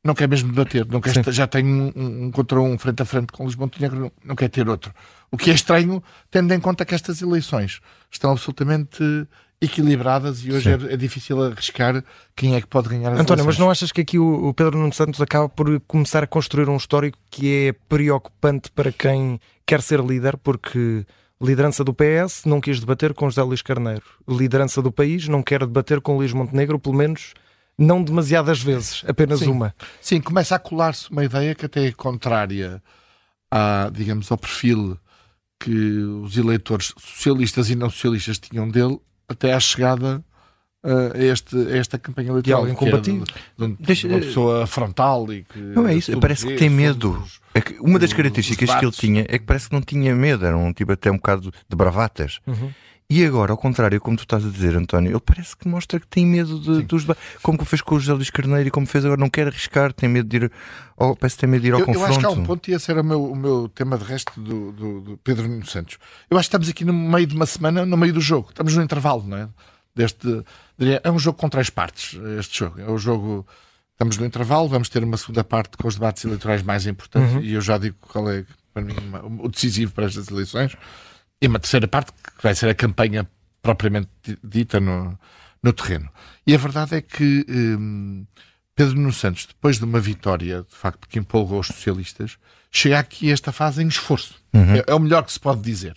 não 0.04 0.14
quer 0.14 0.28
mesmo 0.28 0.52
debater, 0.52 0.86
não 0.86 1.00
quer, 1.00 1.32
já 1.32 1.48
tem 1.48 1.66
um, 1.66 1.92
um, 1.96 2.30
contra 2.30 2.60
um 2.60 2.78
frente 2.78 3.02
a 3.02 3.04
frente 3.04 3.32
com 3.32 3.42
Luís 3.42 3.56
Montenegro, 3.56 3.98
não, 3.98 4.12
não 4.24 4.36
quer 4.36 4.48
ter 4.48 4.68
outro. 4.68 4.94
O 5.28 5.36
que 5.36 5.50
é 5.50 5.54
estranho, 5.54 6.00
tendo 6.30 6.54
em 6.54 6.60
conta 6.60 6.84
que 6.84 6.94
estas 6.94 7.20
eleições 7.20 7.80
estão 8.12 8.30
absolutamente 8.30 9.26
equilibradas 9.60 10.44
e 10.44 10.52
hoje 10.52 10.70
é, 10.70 10.94
é, 10.94 10.96
difícil 10.96 11.42
arriscar 11.42 12.04
quem 12.36 12.54
é 12.54 12.60
que 12.60 12.66
pode 12.66 12.88
ganhar 12.88 13.12
as 13.12 13.20
António, 13.20 13.42
eleições. 13.42 13.46
mas 13.46 13.58
não 13.58 13.70
achas 13.70 13.90
que 13.90 14.00
aqui 14.00 14.18
o, 14.18 14.48
o 14.48 14.54
Pedro 14.54 14.78
Nuno 14.78 14.92
Santos 14.92 15.20
acaba 15.20 15.48
por 15.48 15.80
começar 15.80 16.22
a 16.22 16.26
construir 16.26 16.68
um 16.68 16.76
histórico 16.76 17.18
que 17.30 17.68
é 17.68 17.72
preocupante 17.88 18.70
para 18.70 18.92
quem 18.92 19.40
quer 19.66 19.82
ser 19.82 20.00
líder, 20.00 20.36
porque 20.36 21.04
liderança 21.42 21.82
do 21.82 21.92
PS 21.92 22.44
não 22.44 22.60
quis 22.60 22.78
debater 22.78 23.12
com 23.14 23.28
José 23.28 23.42
Luís 23.42 23.62
Carneiro, 23.62 24.04
liderança 24.28 24.80
do 24.80 24.92
país 24.92 25.26
não 25.26 25.42
quer 25.42 25.60
debater 25.60 26.00
com 26.00 26.16
Luís 26.16 26.32
Montenegro, 26.32 26.78
pelo 26.78 26.94
menos 26.94 27.34
não 27.76 28.02
demasiadas 28.02 28.60
vezes, 28.60 29.04
apenas 29.06 29.40
Sim. 29.40 29.50
uma. 29.50 29.74
Sim, 30.00 30.20
começa 30.20 30.54
a 30.54 30.58
colar-se 30.58 31.10
uma 31.10 31.24
ideia 31.24 31.54
que 31.54 31.66
até 31.66 31.86
é 31.86 31.92
contrária 31.92 32.82
a, 33.50 33.90
digamos, 33.92 34.30
ao 34.30 34.38
perfil 34.38 34.98
que 35.60 35.70
os 35.70 36.36
eleitores 36.36 36.92
socialistas 36.96 37.70
e 37.70 37.74
não 37.74 37.90
socialistas 37.90 38.38
tinham 38.38 38.68
dele 38.68 39.00
até 39.28 39.52
à 39.52 39.60
chegada 39.60 40.24
uh, 40.84 41.14
a, 41.14 41.18
este, 41.18 41.56
a 41.56 41.76
esta 41.76 41.98
campanha 41.98 42.30
eleitoral. 42.30 42.68
E 42.68 42.74
combativo. 42.74 43.24
De, 43.56 43.76
de, 43.76 43.94
de, 43.94 44.06
uma 44.06 44.18
pessoa 44.18 44.66
frontal 44.66 45.32
e 45.32 45.44
que. 45.44 45.58
Não 45.58 45.86
é 45.86 45.94
isso, 45.94 46.18
parece 46.18 46.46
que 46.46 46.54
tem 46.56 46.70
medo. 46.70 47.22
É 47.54 47.60
que 47.60 47.74
uma 47.80 47.98
das 47.98 48.12
características 48.12 48.74
que 48.74 48.84
ele 48.84 48.92
tinha 48.92 49.22
é 49.28 49.38
que 49.38 49.44
parece 49.44 49.68
que 49.68 49.74
não 49.74 49.82
tinha 49.82 50.14
medo, 50.14 50.46
era 50.46 50.56
um 50.56 50.72
tipo 50.72 50.92
até 50.92 51.10
um 51.10 51.16
bocado 51.16 51.52
de 51.68 51.76
bravatas. 51.76 52.40
Uhum. 52.46 52.70
E 53.10 53.24
agora, 53.24 53.52
ao 53.52 53.56
contrário, 53.56 53.98
como 54.02 54.18
tu 54.18 54.24
estás 54.24 54.44
a 54.44 54.50
dizer, 54.50 54.76
António, 54.76 55.12
ele 55.12 55.20
parece 55.20 55.56
que 55.56 55.66
mostra 55.66 55.98
que 55.98 56.06
tem 56.06 56.26
medo 56.26 56.60
de, 56.60 56.82
dos 56.82 57.06
como 57.42 57.64
fez 57.64 57.80
com 57.80 57.94
o 57.94 58.00
José 58.00 58.12
Luís 58.12 58.28
Carneiro 58.28 58.68
e 58.68 58.70
como 58.70 58.86
fez 58.86 59.02
agora, 59.02 59.18
não 59.18 59.30
quer 59.30 59.46
arriscar, 59.46 59.94
tem 59.94 60.10
medo 60.10 60.28
de 60.28 60.36
ir 60.36 60.52
ao, 60.94 61.16
parece 61.16 61.36
que 61.36 61.40
tem 61.40 61.48
medo 61.48 61.62
de 61.62 61.68
ir 61.68 61.72
ao 61.72 61.80
eu, 61.80 61.86
confronto. 61.86 62.06
Eu 62.06 62.10
acho 62.10 62.18
que 62.18 62.26
há 62.26 62.30
um 62.30 62.44
ponto, 62.44 62.70
e 62.70 62.74
esse 62.74 62.90
era 62.90 63.00
o 63.00 63.04
meu, 63.04 63.24
o 63.24 63.34
meu 63.34 63.70
tema 63.70 63.96
de 63.96 64.04
resto 64.04 64.38
do, 64.38 64.72
do, 64.72 65.00
do, 65.00 65.16
Pedro 65.24 65.48
Nuno 65.48 65.64
Santos. 65.64 65.96
Eu 66.28 66.36
acho 66.36 66.50
que 66.50 66.50
estamos 66.50 66.68
aqui 66.68 66.84
no 66.84 66.92
meio 66.92 67.26
de 67.26 67.34
uma 67.34 67.46
semana, 67.46 67.86
no 67.86 67.96
meio 67.96 68.12
do 68.12 68.20
jogo, 68.20 68.50
estamos 68.50 68.76
no 68.76 68.82
intervalo, 68.82 69.24
não 69.26 69.38
é? 69.38 69.48
Deste, 69.96 70.44
é 71.02 71.10
um 71.10 71.18
jogo 71.18 71.38
com 71.38 71.48
três 71.48 71.70
partes, 71.70 72.20
este 72.38 72.58
jogo. 72.58 72.78
É 72.78 72.90
o 72.90 72.98
jogo. 72.98 73.46
Estamos 73.92 74.18
no 74.18 74.26
intervalo, 74.26 74.68
vamos 74.68 74.90
ter 74.90 75.02
uma 75.02 75.16
segunda 75.16 75.42
parte 75.42 75.78
com 75.78 75.88
os 75.88 75.94
debates 75.94 76.26
eleitorais 76.26 76.62
mais 76.62 76.86
importantes, 76.86 77.36
uhum. 77.36 77.40
e 77.40 77.54
eu 77.54 77.60
já 77.62 77.78
digo 77.78 77.96
qual 78.02 78.30
é, 78.30 78.44
para 78.74 78.82
mim, 78.82 78.94
o 79.40 79.48
decisivo 79.48 79.92
para 79.92 80.04
estas 80.04 80.28
eleições. 80.28 80.76
E 81.40 81.46
uma 81.46 81.58
terceira 81.58 81.86
parte, 81.86 82.12
que 82.12 82.42
vai 82.42 82.54
ser 82.54 82.68
a 82.68 82.74
campanha 82.74 83.28
propriamente 83.62 84.10
dita 84.42 84.80
no, 84.80 85.18
no 85.62 85.72
terreno. 85.72 86.08
E 86.46 86.54
a 86.54 86.58
verdade 86.58 86.96
é 86.96 87.00
que 87.00 87.44
hum, 87.48 88.26
Pedro 88.74 88.94
Nuno 88.96 89.12
Santos, 89.12 89.46
depois 89.46 89.78
de 89.78 89.84
uma 89.84 90.00
vitória, 90.00 90.64
de 90.68 90.74
facto, 90.74 91.08
que 91.08 91.18
empolgou 91.18 91.60
os 91.60 91.66
socialistas, 91.66 92.38
chega 92.70 92.98
aqui 92.98 93.30
a 93.30 93.32
esta 93.32 93.52
fase 93.52 93.82
em 93.82 93.88
esforço. 93.88 94.34
Uhum. 94.54 94.76
É, 94.76 94.84
é, 94.86 94.94
o 94.94 95.00
melhor 95.00 95.24
que 95.24 95.32
se 95.32 95.40
pode 95.40 95.60
dizer. 95.60 95.96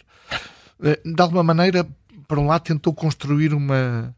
Eh, 0.83 0.99
de 1.05 1.21
alguma 1.21 1.43
maneira, 1.43 1.87
por 2.27 2.39
um 2.39 2.47
lado, 2.47 2.63
tentou 2.63 2.93
construir 2.93 3.53
uma, 3.53 4.15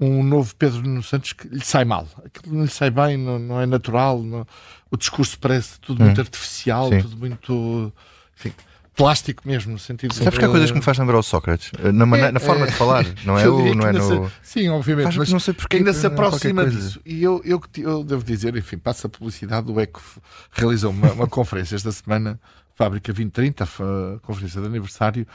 um 0.00 0.22
novo 0.22 0.54
Pedro 0.56 0.82
Nuno 0.82 1.02
Santos 1.02 1.32
que 1.32 1.46
lhe 1.46 1.64
sai 1.64 1.84
mal. 1.84 2.08
Aquilo 2.24 2.56
não 2.56 2.64
lhe 2.64 2.70
sai 2.70 2.90
bem, 2.90 3.16
não, 3.16 3.38
não 3.38 3.60
é 3.60 3.66
natural. 3.66 4.20
Não, 4.22 4.44
o 4.90 4.96
discurso 4.96 5.38
parece 5.38 5.78
tudo 5.80 6.00
uhum. 6.00 6.06
muito 6.06 6.20
artificial, 6.20 6.88
Sim. 6.88 7.02
tudo 7.02 7.16
muito. 7.16 7.92
Enfim, 8.36 8.52
plástico 8.94 9.42
mesmo, 9.46 9.72
no 9.72 9.78
sentido 9.78 10.14
Sabes 10.14 10.38
que 10.38 10.44
há 10.44 10.48
coisas 10.48 10.70
que 10.70 10.76
me 10.76 10.82
faz 10.82 10.98
lembrar 10.98 11.18
o 11.18 11.22
Sócrates, 11.22 11.72
na, 11.92 12.16
é, 12.18 12.32
na 12.32 12.40
forma 12.40 12.64
é, 12.64 12.68
de 12.68 12.72
falar, 12.72 13.06
não 13.24 13.38
é, 13.38 13.48
o, 13.48 13.74
não 13.74 13.86
é 13.86 13.92
no. 13.92 14.30
sim, 14.42 14.68
obviamente, 14.68 15.04
faz, 15.04 15.16
mas 15.16 15.32
não 15.32 15.40
sei 15.40 15.54
porque 15.54 15.76
ainda 15.76 15.92
se 15.92 16.06
aproxima 16.06 16.66
disso. 16.66 17.00
E 17.04 17.22
eu, 17.22 17.40
eu, 17.44 17.60
eu 17.78 18.04
devo 18.04 18.22
dizer, 18.22 18.54
enfim, 18.56 18.78
passa 18.78 19.06
a 19.06 19.10
publicidade, 19.10 19.70
o 19.70 19.80
ECO 19.80 20.02
realizou 20.50 20.90
uma, 20.90 21.12
uma 21.12 21.26
conferência 21.28 21.74
esta 21.74 21.90
semana, 21.90 22.38
Fábrica 22.74 23.12
2030, 23.12 23.64
a 23.64 24.18
conferência 24.20 24.60
de 24.60 24.66
aniversário, 24.66 25.26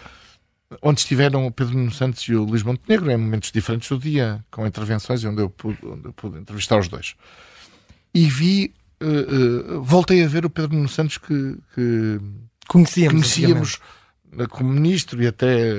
onde 0.81 0.99
estiveram 0.99 1.47
o 1.47 1.51
Pedro 1.51 1.77
Nuno 1.77 1.91
Santos 1.91 2.21
e 2.23 2.35
o 2.35 2.43
Luís 2.43 2.61
Montenegro, 2.61 3.09
em 3.09 3.17
momentos 3.17 3.51
diferentes 3.51 3.89
do 3.89 3.97
dia, 3.97 4.43
com 4.51 4.67
intervenções, 4.67 5.23
onde 5.23 5.41
eu 5.41 5.49
pude, 5.49 5.79
onde 5.83 6.05
eu 6.05 6.13
pude 6.13 6.37
entrevistar 6.37 6.77
os 6.77 6.87
dois. 6.87 7.15
E 8.13 8.25
vi, 8.25 8.73
uh, 9.01 9.77
uh, 9.77 9.81
voltei 9.81 10.23
a 10.23 10.27
ver 10.27 10.45
o 10.45 10.49
Pedro 10.49 10.75
Nuno 10.75 10.89
Santos 10.89 11.17
que, 11.17 11.57
que 11.73 12.19
conhecíamos, 12.67 13.13
conhecíamos 13.13 13.79
como 14.50 14.71
ministro 14.71 15.21
e 15.21 15.27
até 15.27 15.74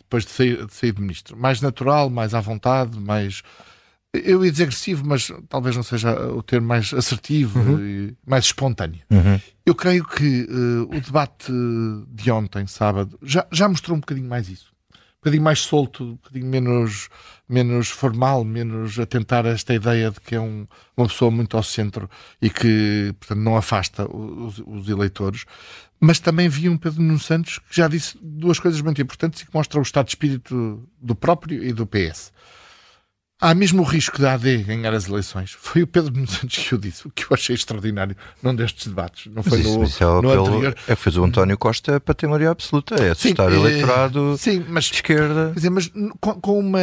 depois 0.00 0.24
de 0.24 0.30
sair, 0.30 0.66
de 0.66 0.74
sair 0.74 0.92
de 0.92 1.00
ministro. 1.00 1.36
Mais 1.36 1.60
natural, 1.60 2.10
mais 2.10 2.34
à 2.34 2.40
vontade, 2.40 2.98
mais. 2.98 3.42
Eu 4.12 4.44
ia 4.44 4.50
dizer 4.50 4.64
agressivo, 4.64 5.04
mas 5.04 5.30
talvez 5.48 5.74
não 5.74 5.82
seja 5.82 6.14
o 6.28 6.40
termo 6.40 6.68
mais 6.68 6.94
assertivo 6.94 7.58
uhum. 7.58 7.80
e 7.80 8.16
mais 8.24 8.44
espontâneo. 8.44 9.00
Uhum. 9.10 9.40
Eu 9.66 9.74
creio 9.74 10.06
que 10.06 10.46
uh, 10.48 10.96
o 10.96 11.00
debate 11.00 11.52
de 12.08 12.30
ontem, 12.30 12.64
sábado, 12.66 13.18
já, 13.22 13.44
já 13.50 13.68
mostrou 13.68 13.96
um 13.96 14.00
bocadinho 14.00 14.28
mais 14.28 14.48
isso. 14.48 14.72
Um 14.92 15.24
bocadinho 15.24 15.42
mais 15.42 15.60
solto, 15.60 16.04
um 16.04 16.12
bocadinho 16.12 16.46
menos, 16.46 17.08
menos 17.48 17.88
formal, 17.88 18.44
menos 18.44 18.98
a 19.00 19.06
tentar 19.06 19.46
esta 19.46 19.74
ideia 19.74 20.12
de 20.12 20.20
que 20.20 20.36
é 20.36 20.40
um, 20.40 20.66
uma 20.96 21.08
pessoa 21.08 21.30
muito 21.30 21.56
ao 21.56 21.62
centro 21.62 22.08
e 22.40 22.50
que, 22.50 23.12
portanto, 23.18 23.40
não 23.40 23.56
afasta 23.56 24.06
os, 24.06 24.62
os 24.64 24.88
eleitores 24.88 25.44
mas 26.04 26.20
também 26.20 26.48
vi 26.48 26.68
um 26.68 26.76
Pedro 26.76 27.02
Nuno 27.02 27.18
Santos 27.18 27.58
que 27.58 27.76
já 27.76 27.88
disse 27.88 28.18
duas 28.20 28.58
coisas 28.58 28.80
muito 28.80 29.00
importantes 29.00 29.40
e 29.40 29.46
que 29.46 29.54
mostram 29.54 29.80
o 29.80 29.82
estado 29.82 30.06
de 30.06 30.10
espírito 30.12 30.86
do 31.00 31.14
próprio 31.14 31.64
e 31.64 31.72
do 31.72 31.86
PS. 31.86 32.30
Há 33.40 33.54
mesmo 33.54 33.82
o 33.82 33.84
risco 33.84 34.20
da 34.20 34.34
AD 34.34 34.58
ganhar 34.64 34.94
as 34.94 35.08
eleições. 35.08 35.56
Foi 35.58 35.82
o 35.82 35.86
Pedro 35.86 36.12
Nuno 36.12 36.28
Santos 36.28 36.56
que 36.56 36.74
o 36.74 36.78
disse, 36.78 37.06
o 37.06 37.10
que 37.10 37.24
eu 37.24 37.28
achei 37.32 37.54
extraordinário 37.54 38.16
num 38.42 38.54
destes 38.54 38.86
debates. 38.86 39.32
Não 39.32 39.42
foi 39.42 39.60
isso, 39.60 39.78
no, 39.78 39.84
isso 39.84 40.02
é 40.02 40.06
no 40.06 40.18
apelo, 40.18 40.46
anterior. 40.46 40.76
É 40.86 40.94
fez 40.94 41.16
o 41.16 41.24
António 41.24 41.58
Costa 41.58 41.98
para 41.98 42.14
ter 42.14 42.26
maioria 42.26 42.50
absoluta, 42.50 42.94
é 42.94 43.10
assustar 43.10 43.50
sim, 43.50 43.56
o 43.56 43.60
eleitorado 43.66 44.38
sim, 44.38 44.64
mas, 44.68 44.84
de 44.84 44.94
esquerda. 44.94 45.48
Quer 45.48 45.56
dizer, 45.56 45.70
mas 45.70 45.90
com, 46.20 46.40
com 46.40 46.58
uma 46.58 46.80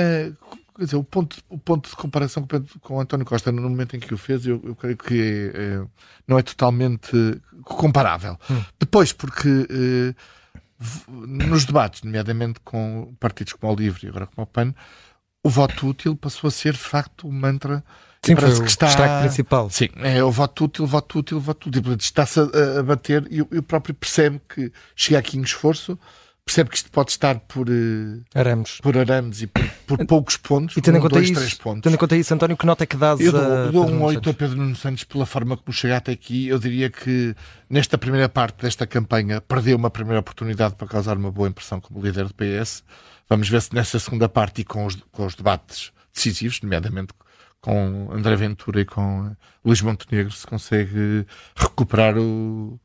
quer 0.81 0.85
dizer, 0.85 0.95
o 0.95 1.03
ponto, 1.03 1.37
o 1.47 1.59
ponto 1.59 1.87
de 1.87 1.95
comparação 1.95 2.47
com, 2.47 2.79
com 2.79 2.95
o 2.95 2.99
António 2.99 3.23
Costa 3.23 3.51
no 3.51 3.61
momento 3.61 3.95
em 3.95 3.99
que 3.99 4.15
o 4.15 4.17
fez, 4.17 4.47
eu, 4.47 4.59
eu 4.63 4.75
creio 4.75 4.97
que 4.97 5.13
é, 5.53 5.61
é, 5.61 5.87
não 6.27 6.39
é 6.39 6.41
totalmente 6.41 7.39
comparável. 7.63 8.35
Hum. 8.49 8.63
Depois, 8.79 9.13
porque 9.13 9.47
eh, 9.47 10.15
nos 11.07 11.65
debates, 11.65 12.01
nomeadamente 12.01 12.59
com 12.61 13.13
partidos 13.19 13.53
como 13.53 13.71
o 13.71 13.75
Livre 13.75 14.07
e 14.07 14.09
agora 14.09 14.25
como 14.25 14.43
o 14.43 14.47
PAN, 14.47 14.73
o 15.43 15.49
voto 15.49 15.87
útil 15.87 16.15
passou 16.15 16.47
a 16.47 16.51
ser 16.51 16.73
de 16.73 16.79
facto 16.79 17.27
o 17.27 17.31
mantra. 17.31 17.83
Sim, 18.25 18.35
parece 18.35 18.61
que 18.61 18.67
está 18.67 18.87
destaque 18.87 19.21
principal. 19.21 19.69
Sim, 19.69 19.89
é 19.97 20.23
o 20.23 20.31
voto 20.31 20.65
útil, 20.65 20.87
voto 20.87 21.19
útil, 21.19 21.39
voto 21.39 21.69
útil. 21.69 21.93
Está-se 21.93 22.39
a, 22.39 22.79
a, 22.79 22.83
bater 22.83 23.27
e 23.29 23.43
o 23.43 23.63
próprio 23.63 23.93
percebe 23.93 24.41
que 24.49 24.71
chega 24.95 25.19
aqui 25.19 25.37
em 25.37 25.41
esforço 25.41 25.97
percebe 26.51 26.69
que 26.69 26.75
isto 26.75 26.91
pode 26.91 27.11
estar 27.11 27.39
por, 27.39 27.69
uh, 27.69 28.23
arames. 28.35 28.79
por 28.81 28.97
arames 28.97 29.41
e 29.41 29.47
por, 29.47 29.65
por 29.87 30.05
poucos 30.05 30.35
pontos. 30.35 30.75
E 30.75 30.81
tendo 30.81 30.97
em 30.97 31.01
conta 31.01 31.15
dois, 31.15 31.29
isso, 31.29 31.61
pontos. 31.61 31.81
Tendo 31.81 31.93
em 31.93 31.97
conta 31.97 32.17
isso, 32.17 32.33
António, 32.33 32.57
que 32.57 32.65
nota 32.65 32.83
é 32.83 32.87
que 32.87 32.97
dás 32.97 33.19
Eu 33.21 33.31
dou, 33.31 33.71
dou 33.71 33.89
um 33.89 34.03
8 34.03 34.29
a 34.29 34.33
Pedro 34.33 34.57
Nuno 34.57 34.75
Santos 34.75 35.05
pela 35.05 35.25
forma 35.25 35.55
como 35.55 35.71
chega 35.71 35.95
até 35.95 36.11
aqui. 36.11 36.47
Eu 36.49 36.59
diria 36.59 36.89
que 36.89 37.33
nesta 37.69 37.97
primeira 37.97 38.27
parte 38.27 38.61
desta 38.61 38.85
campanha 38.85 39.39
perdeu 39.39 39.77
uma 39.77 39.89
primeira 39.89 40.19
oportunidade 40.19 40.75
para 40.75 40.87
causar 40.87 41.17
uma 41.17 41.31
boa 41.31 41.47
impressão 41.47 41.79
como 41.79 42.03
líder 42.03 42.27
do 42.27 42.33
PS. 42.33 42.83
Vamos 43.29 43.47
ver 43.47 43.61
se 43.61 43.73
nessa 43.73 43.97
segunda 43.97 44.27
parte 44.27 44.61
e 44.61 44.65
com 44.65 44.85
os, 44.85 44.97
com 45.09 45.25
os 45.25 45.35
debates 45.35 45.93
decisivos, 46.13 46.59
nomeadamente 46.61 47.13
com 47.61 48.09
André 48.11 48.35
Ventura 48.35 48.81
e 48.81 48.85
com 48.85 49.33
Luís 49.63 49.81
Montenegro, 49.81 50.31
se 50.31 50.45
consegue 50.45 51.25
recuperar 51.55 52.17
o, 52.17 52.77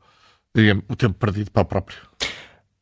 diria, 0.55 0.81
o 0.87 0.95
tempo 0.95 1.15
perdido 1.15 1.51
para 1.51 1.63
o 1.63 1.65
próprio. 1.65 1.97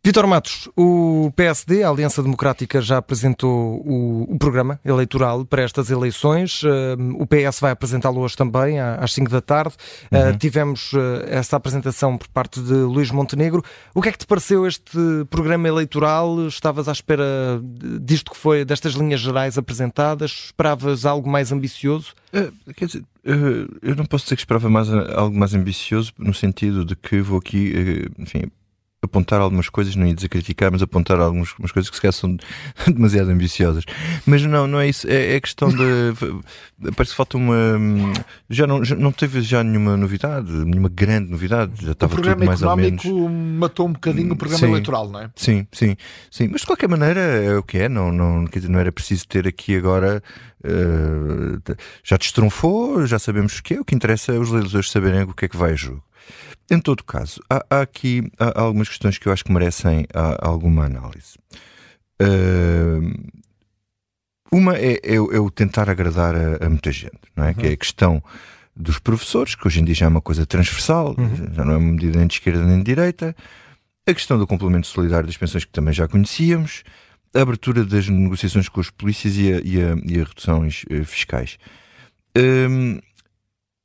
Vitor 0.05 0.27
Matos, 0.27 0.69
o 0.77 1.33
PSD, 1.35 1.81
a 1.81 1.89
Aliança 1.89 2.21
Democrática, 2.21 2.79
já 2.79 2.97
apresentou 2.99 3.81
o, 3.83 4.35
o 4.35 4.37
programa 4.37 4.79
eleitoral 4.85 5.43
para 5.43 5.63
estas 5.63 5.89
eleições. 5.89 6.61
Uh, 6.61 6.69
o 7.17 7.25
PS 7.25 7.59
vai 7.59 7.71
apresentá-lo 7.71 8.19
hoje 8.19 8.35
também, 8.35 8.79
às 8.79 9.11
5 9.15 9.31
da 9.31 9.41
tarde. 9.41 9.73
Uh, 10.11 10.17
uhum. 10.17 10.37
Tivemos 10.37 10.93
uh, 10.93 11.25
essa 11.25 11.55
apresentação 11.55 12.19
por 12.19 12.27
parte 12.27 12.61
de 12.61 12.71
Luís 12.71 13.09
Montenegro. 13.09 13.63
O 13.95 14.01
que 14.03 14.09
é 14.09 14.11
que 14.11 14.19
te 14.19 14.27
pareceu 14.27 14.67
este 14.67 14.95
programa 15.27 15.67
eleitoral? 15.67 16.45
Estavas 16.45 16.87
à 16.87 16.91
espera 16.91 17.25
disto 17.99 18.29
que 18.29 18.37
foi, 18.37 18.63
destas 18.63 18.93
linhas 18.93 19.21
gerais 19.21 19.57
apresentadas? 19.57 20.29
Esperavas 20.29 21.03
algo 21.07 21.27
mais 21.27 21.51
ambicioso? 21.51 22.13
quer 22.75 22.85
dizer, 22.85 23.03
eu 23.81 23.95
não 23.95 24.05
posso 24.05 24.25
dizer 24.25 24.35
que 24.35 24.41
esperava 24.43 24.69
mais, 24.69 24.87
algo 24.87 25.35
mais 25.35 25.55
ambicioso, 25.55 26.13
no 26.15 26.33
sentido 26.33 26.85
de 26.85 26.95
que 26.95 27.21
vou 27.21 27.39
aqui, 27.39 28.07
enfim 28.19 28.51
apontar 29.05 29.39
algumas 29.39 29.69
coisas, 29.69 29.95
não 29.95 30.05
ia 30.05 30.13
dizer 30.13 30.29
criticar, 30.29 30.71
mas 30.71 30.81
apontar 30.81 31.19
algumas 31.19 31.51
coisas 31.51 31.89
que 31.89 31.95
se 31.95 32.01
calhar 32.01 32.13
são 32.13 32.37
demasiado 32.87 33.29
ambiciosas. 33.29 33.83
Mas 34.25 34.43
não, 34.43 34.67
não 34.67 34.79
é 34.79 34.87
isso. 34.87 35.07
É, 35.07 35.35
é 35.35 35.39
questão 35.39 35.69
de. 35.69 36.13
Parece 36.95 37.11
que 37.11 37.17
falta 37.17 37.37
uma. 37.37 37.55
Já 38.49 38.67
não, 38.67 38.83
já 38.83 38.95
não 38.95 39.11
teve 39.11 39.41
já 39.41 39.63
nenhuma 39.63 39.95
novidade, 39.95 40.51
nenhuma 40.51 40.89
grande 40.89 41.31
novidade. 41.31 41.85
Já 41.85 41.91
estava 41.91 42.15
tudo 42.15 42.45
mais 42.45 42.61
ou 42.61 42.75
menos. 42.75 43.03
matou 43.05 43.87
um 43.87 43.93
bocadinho 43.93 44.33
o 44.33 44.35
programa 44.35 44.65
sim, 44.65 44.71
eleitoral, 44.71 45.09
não 45.09 45.21
é? 45.21 45.29
Sim, 45.35 45.67
sim, 45.71 45.95
sim. 46.29 46.47
Mas 46.51 46.61
de 46.61 46.67
qualquer 46.67 46.89
maneira 46.89 47.19
é 47.19 47.55
o 47.57 47.63
que 47.63 47.77
é. 47.77 47.89
Não, 47.89 48.11
não, 48.11 48.45
quer 48.45 48.59
dizer, 48.59 48.71
não 48.71 48.79
era 48.79 48.91
preciso 48.91 49.27
ter 49.27 49.47
aqui 49.47 49.75
agora. 49.75 50.21
Uh, 50.63 51.61
já 52.03 52.17
destronfou, 52.17 53.05
já 53.05 53.19
sabemos 53.19 53.59
o 53.59 53.63
que 53.63 53.75
é. 53.75 53.79
O 53.79 53.85
que 53.85 53.93
interessa 53.93 54.33
é 54.33 54.39
os 54.39 54.49
leitores 54.49 54.89
saberem 54.89 55.23
o 55.23 55.33
que 55.33 55.45
é 55.45 55.47
que 55.47 55.57
vai 55.57 55.73
a 55.73 55.75
jogo. 55.75 56.03
Em 56.69 56.79
todo 56.79 57.03
caso, 57.03 57.39
há, 57.49 57.65
há 57.69 57.81
aqui 57.81 58.29
há 58.39 58.61
algumas 58.61 58.89
questões 58.89 59.17
que 59.17 59.27
eu 59.27 59.33
acho 59.33 59.43
que 59.43 59.51
merecem 59.51 60.05
alguma 60.41 60.85
análise. 60.85 61.37
Uh, 62.21 63.13
uma 64.51 64.77
é, 64.77 64.93
é, 65.03 65.15
é, 65.15 65.19
o 65.19 65.51
tentar 65.51 65.89
agradar 65.89 66.35
a, 66.35 66.65
a 66.65 66.69
muita 66.69 66.91
gente, 66.91 67.19
não 67.35 67.43
é? 67.43 67.49
Uhum. 67.49 67.53
Que 67.55 67.67
é 67.67 67.71
a 67.71 67.77
questão 67.77 68.23
dos 68.75 68.99
professores, 68.99 69.55
que 69.55 69.67
hoje 69.67 69.81
em 69.81 69.85
dia 69.85 69.95
já 69.95 70.05
é 70.05 70.09
uma 70.09 70.21
coisa 70.21 70.45
transversal, 70.45 71.15
uhum. 71.17 71.53
já 71.53 71.65
não 71.65 71.73
é 71.73 71.77
uma 71.77 71.91
medida 71.91 72.17
nem 72.17 72.27
de 72.27 72.35
esquerda 72.35 72.63
nem 72.63 72.77
de 72.77 72.83
direita. 72.83 73.35
A 74.07 74.13
questão 74.13 74.37
do 74.37 74.45
complemento 74.45 74.87
solidário 74.87 75.25
das 75.25 75.37
pensões, 75.37 75.65
que 75.65 75.71
também 75.71 75.93
já 75.93 76.07
conhecíamos. 76.07 76.83
A 77.33 77.41
abertura 77.41 77.83
das 77.83 78.07
negociações 78.07 78.69
com 78.69 78.79
os 78.79 78.89
polícias 78.89 79.35
e 79.35 79.51
a, 79.51 79.59
e 79.61 79.81
a, 79.81 79.95
e 80.05 80.21
a 80.21 80.23
reduções 80.23 80.83
uh, 80.83 81.03
fiscais. 81.03 81.57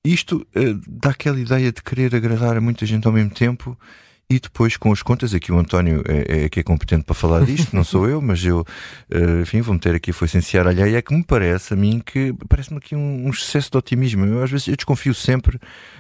Isto 0.05 0.47
uh, 0.57 0.81
dá 0.89 1.11
aquela 1.11 1.39
ideia 1.39 1.73
de 1.73 1.83
querer 1.83 2.15
agradar 2.15 2.57
a 2.57 2.61
muita 2.61 2.87
gente 2.87 3.07
ao 3.07 3.13
mesmo 3.13 3.31
tempo 3.31 3.77
e 4.31 4.39
depois 4.39 4.77
com 4.77 4.93
as 4.93 5.03
contas, 5.03 5.35
aqui 5.35 5.51
o 5.51 5.59
António 5.59 6.05
é, 6.07 6.45
é 6.45 6.49
que 6.49 6.61
é 6.61 6.63
competente 6.63 7.03
para 7.03 7.17
falar 7.17 7.45
disto, 7.45 7.75
não 7.75 7.83
sou 7.83 8.09
eu, 8.09 8.23
mas 8.23 8.45
eu, 8.45 8.61
uh, 8.61 9.41
enfim, 9.43 9.61
vou 9.61 9.75
meter 9.75 9.97
aqui, 9.97 10.13
foi 10.13 10.27
essenciar 10.27 10.69
alheia, 10.69 10.99
é 10.99 11.03
que 11.03 11.13
me 11.13 11.25
parece 11.25 11.75
a 11.75 11.77
mim 11.77 12.01
que, 12.05 12.33
parece-me 12.49 12.79
aqui 12.79 12.95
um, 12.95 13.27
um, 13.27 13.31
excesso 13.31 13.73
de 13.73 13.77
otimismo. 13.77 14.25
Eu 14.25 14.41
às 14.41 14.49
vezes 14.49 14.69
eu 14.69 14.77
desconfio 14.77 15.13
sempre 15.15 15.59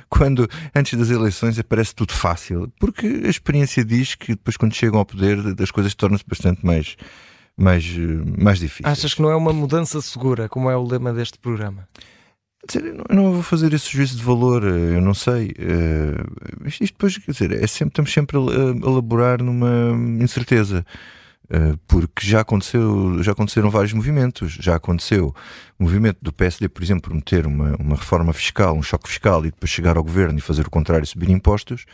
quando, 0.08 0.48
antes 0.72 0.96
das 0.96 1.10
eleições, 1.10 1.60
parece 1.62 1.92
tudo 1.92 2.12
fácil, 2.12 2.72
porque 2.78 3.06
a 3.24 3.28
experiência 3.28 3.84
diz 3.84 4.14
que 4.14 4.28
depois 4.28 4.56
quando 4.56 4.74
chegam 4.74 5.00
ao 5.00 5.04
poder 5.04 5.36
as 5.60 5.72
coisas 5.72 5.92
tornam-se 5.96 6.24
bastante 6.24 6.64
mais, 6.64 6.96
mais, 7.56 7.84
eh, 7.84 8.40
mais 8.40 8.60
difíceis. 8.60 8.96
Achas 8.96 9.12
que 9.12 9.20
não 9.22 9.30
é 9.30 9.36
uma 9.36 9.52
mudança 9.52 10.00
segura, 10.00 10.48
como 10.48 10.70
é 10.70 10.76
o 10.76 10.86
lema 10.86 11.12
deste 11.12 11.36
programa? 11.36 11.88
Dizer, 12.66 12.94
eu 13.08 13.16
não 13.16 13.32
vou 13.32 13.42
fazer 13.42 13.72
esse 13.72 13.90
juízo 13.90 14.16
de 14.16 14.22
valor, 14.22 14.62
eh, 14.64 14.96
eu 14.96 15.00
não 15.00 15.14
sei. 15.14 15.54
Uh, 15.58 16.66
isto, 16.66 16.84
depois, 16.84 17.16
quer 17.16 17.32
dizer, 17.32 17.52
é 17.52 17.66
sempre, 17.66 17.92
estamos 17.92 18.12
sempre 18.12 18.36
a, 18.36 18.40
a 18.40 18.90
elaborar 18.90 19.42
numa 19.42 19.92
incerteza. 20.22 20.84
Uh, 21.46 21.76
porque 21.88 22.24
já 22.24 22.40
aconteceu, 22.40 23.22
já 23.22 23.32
aconteceram 23.32 23.70
vários 23.70 23.92
movimentos. 23.92 24.52
Já 24.52 24.76
aconteceu 24.76 25.34
o 25.80 25.84
movimento 25.84 26.18
do 26.20 26.30
PSD, 26.30 26.68
por 26.68 26.82
exemplo, 26.82 27.04
prometer 27.04 27.46
uma, 27.46 27.74
uma 27.76 27.96
reforma 27.96 28.34
fiscal, 28.34 28.76
um 28.76 28.82
choque 28.82 29.08
fiscal 29.08 29.40
e 29.46 29.50
depois 29.50 29.70
chegar 29.70 29.96
ao 29.96 30.04
governo 30.04 30.38
e 30.38 30.42
fazer 30.42 30.66
o 30.66 30.70
contrário, 30.70 31.06
subir 31.06 31.30
impostos 31.30 31.86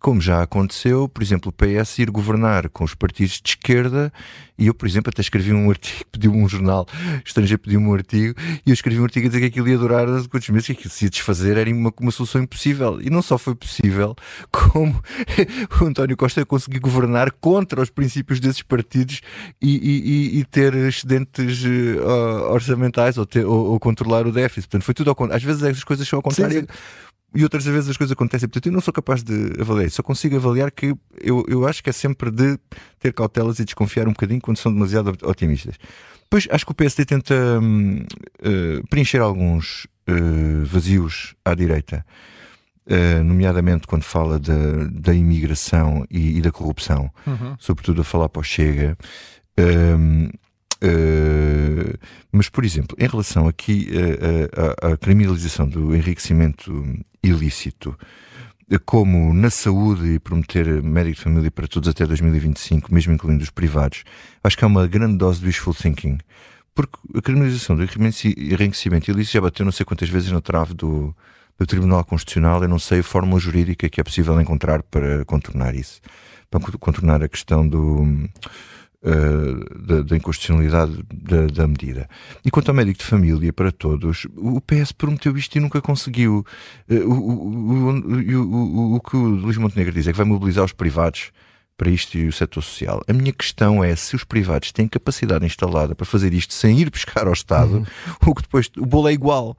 como 0.00 0.18
já 0.18 0.42
aconteceu, 0.42 1.06
por 1.06 1.22
exemplo, 1.22 1.50
o 1.50 1.52
PS 1.52 1.98
ir 1.98 2.10
governar 2.10 2.70
com 2.70 2.84
os 2.84 2.94
partidos 2.94 3.38
de 3.42 3.50
esquerda, 3.50 4.10
e 4.58 4.66
eu, 4.66 4.74
por 4.74 4.88
exemplo, 4.88 5.10
até 5.10 5.20
escrevi 5.20 5.52
um 5.52 5.68
artigo, 5.68 6.04
pediu 6.10 6.32
um 6.32 6.48
jornal 6.48 6.86
estrangeiro, 7.24 7.60
pediu-me 7.60 7.86
um 7.86 7.92
artigo, 7.92 8.34
e 8.64 8.70
eu 8.70 8.72
escrevi 8.72 8.98
um 8.98 9.04
artigo 9.04 9.26
a 9.26 9.28
dizer 9.28 9.40
que 9.40 9.46
aquilo 9.46 9.68
ia 9.68 9.76
durar 9.76 10.06
quantos 10.28 10.48
meses, 10.48 10.66
que 10.66 10.72
aquilo 10.72 10.90
se 10.90 11.04
ia 11.04 11.10
desfazer, 11.10 11.58
era 11.58 11.70
uma, 11.70 11.92
uma 12.00 12.10
solução 12.10 12.42
impossível. 12.42 12.98
E 13.02 13.10
não 13.10 13.20
só 13.20 13.36
foi 13.36 13.54
possível, 13.54 14.16
como 14.50 15.02
o 15.82 15.84
António 15.84 16.16
Costa 16.16 16.46
conseguiu 16.46 16.80
governar 16.80 17.30
contra 17.32 17.82
os 17.82 17.90
princípios 17.90 18.40
desses 18.40 18.62
partidos 18.62 19.20
e, 19.60 19.76
e, 19.76 20.38
e 20.40 20.44
ter 20.46 20.74
excedentes 20.74 21.62
uh, 21.62 22.50
orçamentais 22.50 23.18
ou, 23.20 23.26
ter, 23.26 23.44
ou, 23.44 23.72
ou, 23.72 23.80
controlar 23.80 24.26
o 24.26 24.32
déficit. 24.32 24.68
Portanto, 24.68 24.84
foi 24.84 24.94
tudo 24.94 25.10
ao 25.10 25.14
contrário. 25.14 25.38
Às 25.38 25.44
vezes 25.44 25.62
essas 25.62 25.84
coisas 25.84 26.06
são 26.06 26.18
ao 26.18 26.22
contrário. 26.22 26.60
Sim, 26.60 26.66
sim 26.66 27.10
e 27.34 27.44
outras 27.44 27.64
vezes 27.64 27.88
as 27.88 27.96
coisas 27.96 28.12
acontecem. 28.12 28.48
Portanto, 28.48 28.66
eu 28.66 28.72
não 28.72 28.80
sou 28.80 28.92
capaz 28.92 29.22
de 29.22 29.52
avaliar. 29.60 29.90
Só 29.90 30.02
consigo 30.02 30.36
avaliar 30.36 30.70
que 30.70 30.94
eu, 31.20 31.44
eu 31.48 31.66
acho 31.66 31.82
que 31.82 31.90
é 31.90 31.92
sempre 31.92 32.30
de 32.30 32.58
ter 32.98 33.12
cautelas 33.12 33.58
e 33.58 33.64
desconfiar 33.64 34.08
um 34.08 34.12
bocadinho 34.12 34.40
quando 34.40 34.56
são 34.56 34.72
demasiado 34.72 35.16
otimistas. 35.22 35.76
Depois, 36.22 36.46
acho 36.50 36.64
que 36.64 36.72
o 36.72 36.74
PSD 36.74 37.04
tenta 37.04 37.34
hum, 37.60 38.04
uh, 38.40 38.86
preencher 38.88 39.18
alguns 39.18 39.86
uh, 40.08 40.64
vazios 40.64 41.34
à 41.44 41.54
direita, 41.54 42.04
uh, 42.86 43.24
nomeadamente 43.24 43.86
quando 43.86 44.02
fala 44.02 44.38
da, 44.38 44.84
da 44.92 45.14
imigração 45.14 46.06
e, 46.10 46.38
e 46.38 46.40
da 46.40 46.52
corrupção, 46.52 47.10
uhum. 47.26 47.56
sobretudo 47.58 48.00
a 48.02 48.04
falar 48.04 48.28
para 48.28 48.40
o 48.40 48.44
Chega. 48.44 48.96
Um, 49.58 50.30
Uh, 50.82 51.98
mas, 52.32 52.48
por 52.48 52.64
exemplo, 52.64 52.96
em 52.98 53.06
relação 53.06 53.46
aqui 53.46 53.88
à 54.82 54.96
criminalização 54.96 55.68
do 55.68 55.94
enriquecimento 55.94 56.72
ilícito, 57.22 57.96
como 58.78 59.34
na 59.34 59.50
saúde 59.50 60.14
e 60.14 60.18
prometer 60.18 60.82
médico 60.82 61.16
de 61.16 61.22
família 61.22 61.50
para 61.50 61.66
todos 61.66 61.88
até 61.88 62.06
2025, 62.06 62.94
mesmo 62.94 63.12
incluindo 63.12 63.42
os 63.42 63.50
privados, 63.50 64.04
acho 64.44 64.56
que 64.56 64.64
é 64.64 64.66
uma 64.66 64.86
grande 64.86 65.16
dose 65.16 65.40
de 65.40 65.46
wishful 65.46 65.74
thinking. 65.74 66.18
Porque 66.74 66.96
a 67.16 67.20
criminalização 67.20 67.74
do 67.74 67.82
enriquecimento 67.82 69.10
ilícito 69.10 69.34
já 69.34 69.40
bateu 69.40 69.64
não 69.64 69.72
sei 69.72 69.84
quantas 69.84 70.08
vezes 70.08 70.30
na 70.30 70.40
trave 70.40 70.72
do, 70.72 71.14
do 71.58 71.66
Tribunal 71.66 72.04
Constitucional. 72.04 72.62
Eu 72.62 72.68
não 72.68 72.78
sei 72.78 73.00
a 73.00 73.02
fórmula 73.02 73.40
jurídica 73.40 73.88
que 73.88 74.00
é 74.00 74.04
possível 74.04 74.40
encontrar 74.40 74.82
para 74.84 75.24
contornar 75.24 75.74
isso, 75.74 76.00
para 76.48 76.60
contornar 76.78 77.24
a 77.24 77.28
questão 77.28 77.66
do 77.66 78.06
uh, 79.02 79.78
da, 79.78 80.02
da, 80.02 80.16
inconstitucionalidade 80.16 81.04
da, 81.12 81.46
da, 81.46 81.66
medida. 81.66 82.08
E 82.44 82.50
quanto 82.50 82.68
ao 82.68 82.74
médico 82.74 82.98
de 82.98 83.04
família 83.04 83.52
para 83.52 83.72
todos, 83.72 84.26
o 84.36 84.60
PS 84.60 84.92
prometeu 84.92 85.36
isto 85.36 85.56
e 85.56 85.60
nunca 85.60 85.80
conseguiu. 85.80 86.44
Uh, 86.88 86.94
o, 86.94 87.60
o, 87.62 88.38
o, 88.38 88.94
o, 88.96 89.00
que 89.00 89.16
o 89.16 89.28
Luís 89.28 89.56
Montenegro 89.56 89.92
diz 89.92 90.06
é 90.06 90.12
que 90.12 90.18
vai 90.18 90.26
mobilizar 90.26 90.64
os 90.64 90.72
privados 90.72 91.32
para 91.80 91.88
isto 91.88 92.18
e 92.18 92.28
o 92.28 92.32
setor 92.32 92.62
social. 92.62 93.02
A 93.08 93.12
minha 93.12 93.32
questão 93.32 93.82
é 93.82 93.96
se 93.96 94.14
os 94.14 94.22
privados 94.22 94.70
têm 94.70 94.86
capacidade 94.86 95.46
instalada 95.46 95.94
para 95.94 96.04
fazer 96.04 96.34
isto 96.34 96.52
sem 96.52 96.78
ir 96.78 96.90
buscar 96.90 97.26
ao 97.26 97.32
Estado, 97.32 97.78
uhum. 97.78 97.84
o 98.30 98.34
que 98.34 98.42
depois 98.42 98.70
o 98.76 98.84
bolo 98.84 99.08
é 99.08 99.12
igual. 99.12 99.56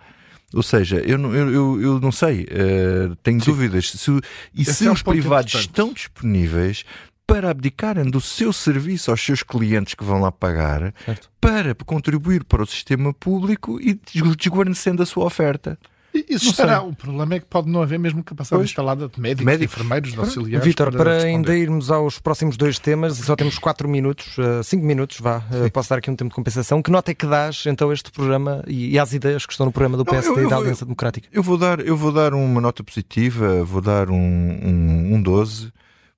Ou 0.54 0.62
seja, 0.62 0.98
eu 0.98 1.18
não, 1.18 1.34
eu, 1.34 1.82
eu 1.82 2.00
não 2.00 2.12
sei, 2.12 2.44
uh, 2.44 3.16
tenho 3.24 3.40
Sim. 3.40 3.52
dúvidas. 3.52 3.90
Se, 3.90 4.12
e 4.54 4.62
Esse 4.64 4.74
se 4.74 4.88
é 4.88 4.90
um 4.90 4.94
os 4.94 5.02
privados 5.02 5.54
importante. 5.54 5.70
estão 5.70 5.94
disponíveis 5.94 6.84
para 7.32 7.50
abdicarem 7.50 8.04
do 8.04 8.20
seu 8.20 8.52
serviço 8.52 9.10
aos 9.10 9.24
seus 9.24 9.42
clientes 9.42 9.94
que 9.94 10.04
vão 10.04 10.20
lá 10.20 10.32
pagar, 10.32 10.94
certo. 11.06 11.30
para 11.40 11.74
contribuir 11.74 12.44
para 12.44 12.62
o 12.62 12.66
sistema 12.66 13.14
público 13.14 13.80
e 13.80 13.98
desguarnecendo 14.36 15.02
a 15.02 15.06
sua 15.06 15.26
oferta. 15.26 15.80
Isso 16.14 16.50
estará. 16.50 16.82
O 16.82 16.94
problema 16.94 17.36
é 17.36 17.40
que 17.40 17.46
pode 17.46 17.70
não 17.70 17.82
haver 17.82 17.98
mesmo 17.98 18.22
capacidade 18.22 18.60
pois. 18.60 18.70
instalada 18.70 19.08
de 19.08 19.18
médicos, 19.18 19.46
médicos. 19.46 19.74
enfermeiros, 19.74 20.12
de 20.12 20.20
auxiliares. 20.20 20.68
Vítor, 20.68 20.92
para, 20.92 21.04
para 21.04 21.24
ainda 21.24 21.56
irmos 21.56 21.90
aos 21.90 22.20
próximos 22.20 22.58
dois 22.58 22.78
temas, 22.78 23.16
só 23.16 23.34
temos 23.34 23.58
4 23.58 23.88
minutos, 23.88 24.36
5 24.66 24.84
uh, 24.84 24.86
minutos, 24.86 25.18
vá, 25.22 25.38
uh, 25.38 25.72
posso 25.72 25.90
dar 25.90 26.00
aqui 26.00 26.12
um 26.12 26.16
tempo 26.18 26.32
de 26.32 26.36
compensação. 26.36 26.82
Que 26.82 26.92
nota 26.92 27.12
é 27.12 27.14
que 27.14 27.26
dás 27.26 27.64
então 27.66 27.94
este 27.94 28.12
programa 28.12 28.62
e, 28.68 28.90
e 28.90 29.00
às 29.00 29.14
ideias 29.14 29.46
que 29.46 29.54
estão 29.54 29.66
no 29.66 29.72
programa 29.72 29.96
do 29.96 30.04
PSD 30.04 30.32
não, 30.32 30.36
eu, 30.36 30.42
eu 30.42 30.48
e 30.48 30.50
da 30.50 30.58
Aliança 30.58 30.84
Democrática? 30.84 31.30
Eu 31.32 31.42
vou, 31.42 31.58
dar, 31.58 31.80
eu 31.80 31.96
vou 31.96 32.12
dar 32.12 32.34
uma 32.34 32.60
nota 32.60 32.84
positiva, 32.84 33.64
vou 33.64 33.80
dar 33.80 34.10
um, 34.10 34.18
um, 34.18 35.16
um 35.16 35.22
12 35.22 35.72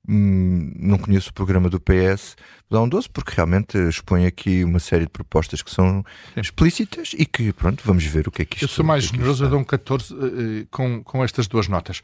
Hum, 0.07 0.73
não 0.75 0.97
conheço 0.97 1.29
o 1.29 1.33
programa 1.33 1.69
do 1.69 1.79
PS, 1.79 2.35
dá 2.69 2.81
um 2.81 2.89
12, 2.89 3.09
porque 3.09 3.31
realmente 3.35 3.77
expõe 3.87 4.25
aqui 4.25 4.63
uma 4.63 4.79
série 4.79 5.05
de 5.05 5.11
propostas 5.11 5.61
que 5.61 5.71
são 5.71 6.03
Sim. 6.33 6.41
explícitas 6.41 7.11
e 7.17 7.25
que, 7.25 7.53
pronto, 7.53 7.81
vamos 7.85 8.03
ver 8.03 8.27
o 8.27 8.31
que 8.31 8.41
é 8.41 8.45
que 8.45 8.55
isto 8.55 8.65
Eu 8.65 8.67
sou 8.67 8.85
mais 8.85 9.05
é 9.05 9.07
generoso, 9.07 9.45
eu 9.45 9.49
dou 9.49 9.59
um 9.59 9.63
14 9.63 10.13
uh, 10.13 10.67
com, 10.69 11.01
com 11.03 11.23
estas 11.23 11.47
duas 11.47 11.69
notas. 11.69 12.01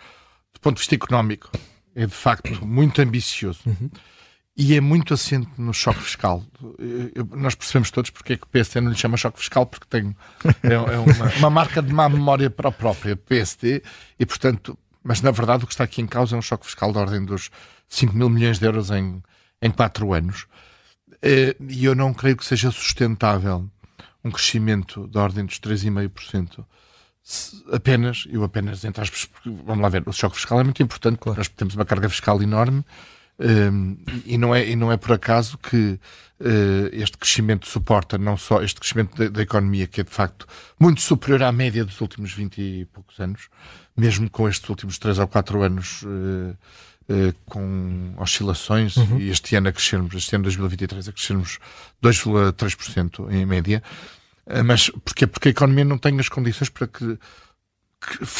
Do 0.54 0.62
ponto 0.62 0.76
de 0.76 0.80
vista 0.80 0.96
económico, 0.96 1.52
é 1.94 2.06
de 2.06 2.14
facto 2.14 2.66
muito 2.66 3.02
ambicioso. 3.02 3.60
Uhum. 3.66 3.90
E 4.56 4.76
é 4.76 4.82
muito 4.82 5.14
assente 5.14 5.50
no 5.58 5.74
choque 5.74 6.02
fiscal. 6.02 6.44
Eu, 7.16 7.26
nós 7.32 7.56
percebemos 7.56 7.92
todos 7.92 8.10
porque 8.10 8.34
é 8.34 8.38
que 8.38 8.44
o 8.44 8.48
PSD 8.48 8.82
não 8.82 8.92
lhe 8.92 8.98
chama 8.98 9.16
choque 9.16 9.40
fiscal, 9.40 9.66
porque 9.66 9.86
tem 9.90 10.16
é, 10.64 10.74
é 10.74 10.98
uma, 10.98 11.34
uma, 11.38 11.50
marca 11.50 11.82
de 11.82 11.94
má 11.94 12.10
memória 12.10 12.50
para 12.50 12.68
a 12.68 12.72
própria 12.72 13.16
PSD, 13.16 13.82
e 14.20 14.26
portanto, 14.26 14.78
mas 15.02 15.22
na 15.22 15.32
verdade 15.32 15.64
o 15.64 15.68
que 15.68 15.74
está 15.74 15.86
aqui 15.86 16.02
em 16.02 16.08
causa 16.08 16.36
é 16.36 16.40
um 16.40 16.42
choque 16.42 16.66
fiscal 16.66 16.92
da 16.92 17.00
ordem 17.00 17.24
dos 17.24 17.50
5 17.90 18.16
mil 18.16 18.30
milhões 18.30 18.60
de 18.60 18.66
euros 18.66 18.92
em, 18.92 19.22
em 19.62 19.72
4 19.72 20.14
anos. 20.14 20.48
Eh, 21.22 21.56
e 21.68 21.86
eu 21.86 21.96
não 21.96 22.14
creio 22.14 22.38
que 22.38 22.46
seja 22.46 22.72
sustentável 22.72 23.70
um 24.24 24.32
crescimento 24.32 25.08
da 25.08 25.22
ordem 25.22 25.46
dos 25.46 25.60
3,5% 25.60 26.66
apenas, 27.72 28.26
eu 28.30 28.44
apenas 28.44 28.84
entre 28.84 29.02
aspas, 29.02 29.26
porque, 29.26 29.50
vamos 29.50 29.82
lá 29.82 29.90
ver, 29.90 30.04
o 30.06 30.14
choque 30.14 30.36
fiscal 30.36 30.60
é 30.60 30.64
muito 30.64 30.82
importante, 30.82 31.18
claro. 31.20 31.38
nós 31.38 31.48
temos 31.48 31.76
uma 31.76 31.86
carga 31.86 32.10
fiscal 32.10 32.42
enorme 32.42 32.84
um, 33.40 33.98
eh, 34.08 34.22
e, 34.26 34.38
não 34.38 34.56
é, 34.56 34.68
e 34.68 34.76
não 34.76 34.92
é 34.92 34.98
por 34.98 35.14
acaso 35.14 35.58
que 35.58 36.00
uh, 36.40 36.90
este 36.92 37.18
crescimento 37.18 37.68
suporta 37.68 38.18
não 38.18 38.36
só 38.36 38.62
este 38.62 38.80
crescimento 38.80 39.16
da, 39.16 39.30
da, 39.30 39.42
economia, 39.42 39.88
que 39.88 40.02
é 40.02 40.04
de 40.04 40.10
facto 40.10 40.46
muito 40.80 41.02
superior 41.02 41.44
à 41.44 41.52
média 41.52 41.86
dos 41.86 42.02
últimos 42.02 42.34
20 42.34 42.58
e 42.62 42.86
poucos 42.86 43.20
anos, 43.20 43.48
mesmo 43.96 44.30
com 44.30 44.50
estes 44.50 44.68
últimos 44.70 44.98
3 44.98 45.20
ou 45.20 45.28
4 45.28 45.62
anos 45.62 46.02
uh, 46.04 46.58
eh, 47.12 47.34
com 47.48 48.14
oscilações 48.18 48.96
uhum. 48.96 49.20
e 49.20 49.32
este 49.32 49.56
ano 49.56 49.70
a 49.70 49.72
crescermos, 49.72 50.14
este 50.14 50.36
ano 50.36 50.44
2023 50.44 51.08
a 51.08 51.12
crescermos 51.12 51.58
2,3% 52.04 53.32
em 53.32 53.48
média. 53.48 53.82
Uh, 54.46 54.64
mas 54.64 54.92
porquê? 55.04 55.26
Porque 55.26 55.48
a 55.48 55.52
economia 55.52 55.84
não 55.84 55.98
tem 55.98 56.20
as 56.20 56.30
condições 56.30 56.70
para 56.70 56.86
que 56.86 57.18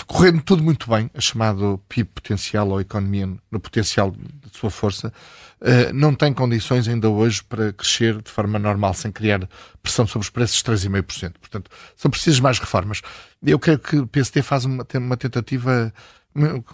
correndo 0.08 0.42
tudo 0.42 0.64
muito 0.64 0.90
bem, 0.90 1.12
a 1.14 1.20
chamado 1.20 1.82
PIB 1.90 2.10
potencial 2.10 2.70
ou 2.70 2.80
economia 2.80 3.28
no 3.52 3.60
potencial 3.60 4.12
de 4.12 4.58
sua 4.58 4.70
força, 4.70 5.14
uh, 5.62 5.94
não 5.94 6.16
tem 6.16 6.34
condições 6.34 6.88
ainda 6.88 7.10
hoje 7.10 7.44
para 7.44 7.74
crescer 7.74 8.22
de 8.22 8.32
forma 8.32 8.58
normal, 8.58 8.94
sem 8.94 9.12
criar 9.12 9.48
pressão 9.84 10.08
sobre 10.08 10.26
os 10.26 10.30
preços 10.30 10.58
de 10.58 10.64
3,5%. 10.64 11.34
Portanto, 11.40 11.70
são 11.96 12.10
precisas 12.10 12.40
mais 12.40 12.58
reformas. 12.60 13.02
Eu 13.44 13.60
creio 13.60 13.80
que 13.80 13.98
o 13.98 14.08
PSD 14.08 14.42
faz 14.42 14.66
uma, 14.66 14.86
uma 14.96 15.18
tentativa 15.18 15.94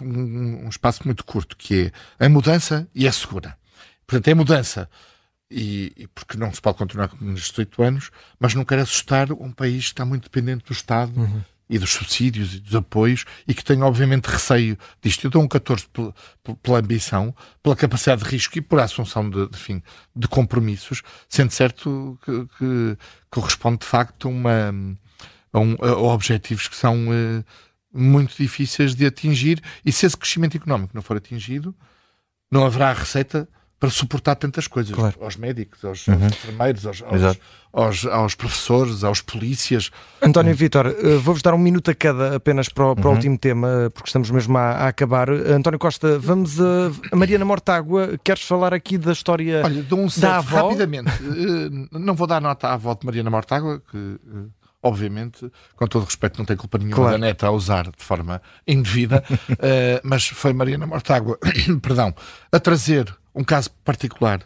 um 0.00 0.68
espaço 0.68 1.02
muito 1.04 1.24
curto, 1.24 1.56
que 1.56 1.92
é 2.18 2.26
a 2.26 2.28
mudança 2.28 2.86
e 2.94 3.08
a 3.08 3.12
segura. 3.12 3.56
Portanto, 4.06 4.28
é 4.28 4.32
a 4.32 4.36
mudança, 4.36 4.88
e, 5.50 5.92
e 5.96 6.06
porque 6.08 6.36
não 6.36 6.52
se 6.52 6.60
pode 6.60 6.76
continuar 6.76 7.08
com 7.08 7.24
nestes 7.24 7.56
oito 7.58 7.82
anos, 7.82 8.10
mas 8.38 8.54
não 8.54 8.64
quero 8.64 8.82
assustar 8.82 9.32
um 9.32 9.50
país 9.50 9.86
que 9.86 9.92
está 9.92 10.04
muito 10.04 10.24
dependente 10.24 10.64
do 10.64 10.72
Estado 10.72 11.18
uhum. 11.18 11.42
E 11.68 11.78
dos 11.78 11.90
subsídios 11.90 12.54
e 12.54 12.60
dos 12.60 12.74
apoios 12.74 13.24
e 13.46 13.54
que 13.54 13.64
tem, 13.64 13.82
obviamente, 13.82 14.26
receio 14.26 14.78
disto. 15.02 15.24
Eu 15.24 15.30
dou 15.30 15.42
um 15.42 15.48
14 15.48 15.86
pela, 16.62 16.78
ambição, 16.78 17.34
pela 17.62 17.74
capacidade 17.74 18.22
de 18.22 18.30
risco 18.30 18.58
e 18.58 18.60
por 18.60 18.78
assunção 18.78 19.28
de, 19.28 19.48
de, 19.48 19.58
fim, 19.58 19.82
de 20.14 20.28
compromissos, 20.28 21.02
sendo 21.28 21.50
certo 21.50 22.18
que, 22.24 22.46
que 22.58 22.98
corresponde, 23.30 23.78
de 23.78 23.86
facto, 23.86 24.28
uma, 24.28 24.72
a, 25.52 25.58
um, 25.58 25.76
a 25.80 26.12
objetivos 26.12 26.68
que 26.68 26.76
são. 26.76 27.08
Uh, 27.08 27.44
muito 27.96 28.36
difíceis 28.36 28.94
de 28.94 29.06
atingir 29.06 29.62
e 29.84 29.90
se 29.90 30.04
esse 30.04 30.16
crescimento 30.16 30.56
económico 30.56 30.92
não 30.94 31.00
for 31.00 31.16
atingido, 31.16 31.74
não 32.50 32.64
haverá 32.64 32.92
receita 32.92 33.48
para 33.78 33.90
suportar 33.90 34.36
tantas 34.36 34.66
coisas 34.66 34.94
claro. 34.94 35.16
aos 35.20 35.36
médicos, 35.36 35.84
aos, 35.84 36.06
uhum. 36.06 36.26
enfermeiros, 36.26 36.86
aos, 36.86 37.02
aos, 37.02 37.38
aos, 37.72 38.06
aos, 38.06 38.34
professores, 38.34 39.04
aos 39.04 39.20
polícias. 39.20 39.90
António 40.22 40.52
uhum. 40.52 40.56
Vitor, 40.56 40.86
eh, 40.86 41.16
vou-vos 41.16 41.42
dar 41.42 41.52
um 41.52 41.58
minuto 41.58 41.90
a 41.90 41.94
cada 41.94 42.36
apenas 42.36 42.70
para 42.70 42.92
o, 42.92 42.96
para 42.96 43.04
o 43.04 43.08
uhum. 43.08 43.16
último 43.16 43.38
tema, 43.38 43.90
porque 43.92 44.08
estamos 44.08 44.30
mesmo 44.30 44.56
a, 44.56 44.62
a 44.62 44.88
acabar. 44.88 45.28
António 45.30 45.78
Costa, 45.78 46.18
vamos 46.18 46.58
a, 46.58 46.90
a 47.12 47.16
Mariana 47.16 47.44
Mortágua. 47.44 48.18
Queres 48.24 48.44
falar 48.44 48.72
aqui 48.72 48.96
da 48.96 49.12
história 49.12 49.60
Olha, 49.62 49.82
dou 49.82 50.00
um 50.00 50.08
da 50.18 50.38
avó? 50.38 50.68
rapidamente. 50.68 51.10
Eh, 51.10 51.98
não 51.98 52.14
vou 52.14 52.26
dar 52.26 52.40
nota 52.40 52.68
à 52.68 52.74
avó 52.74 52.94
de 52.94 53.04
Mariana 53.04 53.28
Mortágua, 53.28 53.82
que 53.90 53.96
eh, 53.98 54.66
obviamente, 54.82 55.50
com 55.74 55.86
todo 55.86 56.04
respeito, 56.04 56.38
não 56.38 56.46
tem 56.46 56.56
culpa 56.56 56.78
nenhuma 56.78 56.96
claro. 56.96 57.12
da 57.12 57.18
neta 57.18 57.46
a 57.48 57.50
usar 57.50 57.84
de 57.84 58.02
forma 58.02 58.40
indevida, 58.66 59.22
uh, 59.30 60.00
mas 60.04 60.28
foi 60.28 60.52
Mariana 60.52 60.86
Mortágua, 60.86 61.38
perdão, 61.82 62.14
a 62.52 62.60
trazer 62.60 63.12
um 63.36 63.44
caso 63.44 63.70
particular 63.84 64.40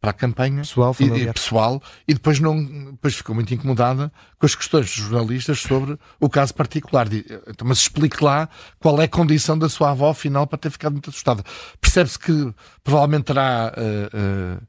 para 0.00 0.10
a 0.10 0.14
campanha 0.14 0.58
pessoal, 0.58 0.94
e, 1.00 1.32
pessoal 1.32 1.82
e 2.06 2.14
depois 2.14 2.38
não 2.38 2.92
depois 2.92 3.16
ficou 3.16 3.34
muito 3.34 3.52
incomodada 3.52 4.12
com 4.38 4.46
as 4.46 4.54
questões 4.54 4.86
dos 4.86 4.94
jornalistas 4.94 5.58
sobre 5.58 5.98
o 6.20 6.28
caso 6.28 6.54
particular. 6.54 7.08
Então, 7.12 7.66
mas 7.66 7.78
explique 7.78 8.22
lá 8.22 8.48
qual 8.78 9.00
é 9.00 9.04
a 9.04 9.08
condição 9.08 9.58
da 9.58 9.68
sua 9.68 9.90
avó 9.90 10.14
final 10.14 10.46
para 10.46 10.58
ter 10.58 10.70
ficado 10.70 10.92
muito 10.92 11.10
assustada. 11.10 11.42
Percebe-se 11.80 12.18
que 12.18 12.54
provavelmente 12.84 13.24
terá 13.24 13.72
uh, 13.76 14.56
uh, 14.56 14.66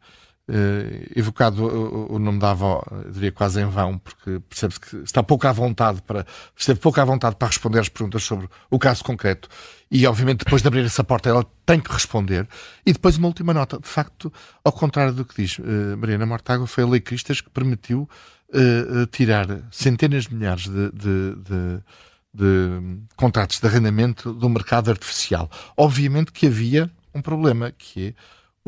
uh, 0.50 1.12
evocado 1.16 1.64
o, 1.64 2.16
o, 2.16 2.20
nome 2.20 2.40
da 2.40 2.52
avó, 2.52 2.84
diria 3.12 3.32
quase 3.32 3.62
em 3.62 3.66
vão, 3.66 3.98
porque 3.98 4.40
percebe-se 4.50 4.80
que 4.80 4.96
está 4.98 5.22
pouco 5.24 5.48
à 5.48 5.52
vontade 5.52 6.02
para, 6.02 6.26
esteve 6.56 6.80
pouco 6.80 7.00
à 7.00 7.06
vontade 7.06 7.36
para 7.36 7.48
responder 7.48 7.80
às 7.80 7.90
perguntas 7.90 8.24
sobre 8.24 8.50
o 8.70 8.80
caso 8.80 9.04
concreto. 9.04 9.48
E, 9.92 10.06
obviamente, 10.06 10.44
depois 10.44 10.62
de 10.62 10.68
abrir 10.68 10.86
essa 10.86 11.04
porta, 11.04 11.30
ela 11.30 11.46
tem 11.66 11.80
que 11.80 11.92
responder. 11.92 12.48
E 12.86 12.94
depois, 12.94 13.18
uma 13.18 13.28
última 13.28 13.54
nota. 13.54 13.80
De 13.80 13.88
facto, 13.88 14.32
ao 14.64 14.72
contrário 14.72 15.14
do 15.14 15.26
que 15.26 15.42
diz 15.42 15.58
uh, 15.60 15.98
Mariana 15.98 16.26
Mortágua, 16.26 16.68
foi 16.68 16.84
a 16.84 16.88
Lei 16.88 17.00
Cristas 17.00 17.42
que 17.42 17.50
permitiu 17.50 18.08
uh, 18.50 19.06
tirar 19.08 19.48
centenas 19.72 20.26
de 20.26 20.36
milhares 20.36 20.68
de, 20.68 20.92
de, 20.92 21.36
de 21.36 21.84
de 22.32 23.02
contratos 23.16 23.60
de 23.60 23.68
arrendamento 23.68 24.32
do 24.34 24.48
mercado 24.50 24.92
artificial. 24.92 25.50
Obviamente 25.76 26.32
que 26.32 26.46
havia 26.46 26.90
um 27.14 27.22
problema, 27.22 27.72
que 27.72 28.08
é 28.08 28.14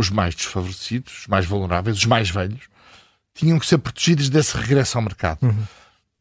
os 0.02 0.10
mais 0.10 0.36
desfavorecidos, 0.36 1.22
os 1.22 1.28
mais 1.28 1.46
vulneráveis, 1.46 1.98
os 1.98 2.06
mais 2.06 2.30
velhos, 2.30 2.70
tinham 3.34 3.58
que 3.58 3.66
ser 3.66 3.78
protegidos 3.78 4.30
desse 4.30 4.58
regresso 4.58 4.98
ao 4.98 5.04
mercado. 5.04 5.44
Uhum. 5.44 5.64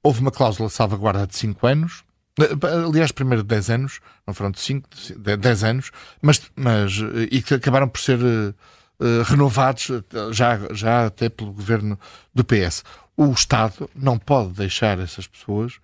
Houve 0.02 0.20
uma 0.20 0.30
cláusula 0.30 0.68
de 0.68 0.74
salvaguarda 0.74 1.26
de 1.26 1.36
5 1.36 1.66
anos, 1.66 2.04
aliás, 2.86 3.12
primeiro 3.12 3.42
de 3.42 3.48
10 3.48 3.70
anos, 3.70 4.00
não 4.26 4.32
foram 4.32 4.50
de 4.50 4.60
5, 4.60 4.88
de 5.18 5.36
10 5.36 5.64
anos, 5.64 5.90
mas, 6.22 6.40
mas 6.56 6.92
e 7.30 7.42
que 7.42 7.54
acabaram 7.54 7.88
por 7.88 8.00
ser 8.00 8.18
uh, 8.18 9.22
renovados, 9.24 9.90
já, 10.32 10.58
já 10.72 11.06
até 11.06 11.28
pelo 11.28 11.52
governo 11.52 11.98
do 12.34 12.44
PS. 12.44 12.84
O 13.16 13.30
Estado 13.32 13.90
não 13.94 14.18
pode 14.18 14.52
deixar 14.52 14.98
essas 14.98 15.26
pessoas 15.26 15.74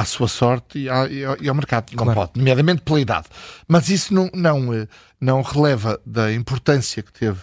à 0.00 0.04
sua 0.04 0.28
sorte 0.28 0.78
e, 0.78 0.88
à, 0.88 1.06
e 1.40 1.48
ao 1.48 1.54
mercado. 1.54 1.92
Não 1.94 2.12
pode, 2.12 2.32
nomeadamente 2.36 2.82
pela 2.82 3.00
idade. 3.00 3.26
Mas 3.68 3.88
isso 3.88 4.14
não, 4.14 4.30
não, 4.32 4.72
eh, 4.72 4.88
não 5.20 5.42
releva 5.42 6.00
da 6.04 6.32
importância 6.32 7.02
que 7.02 7.12
teve 7.12 7.40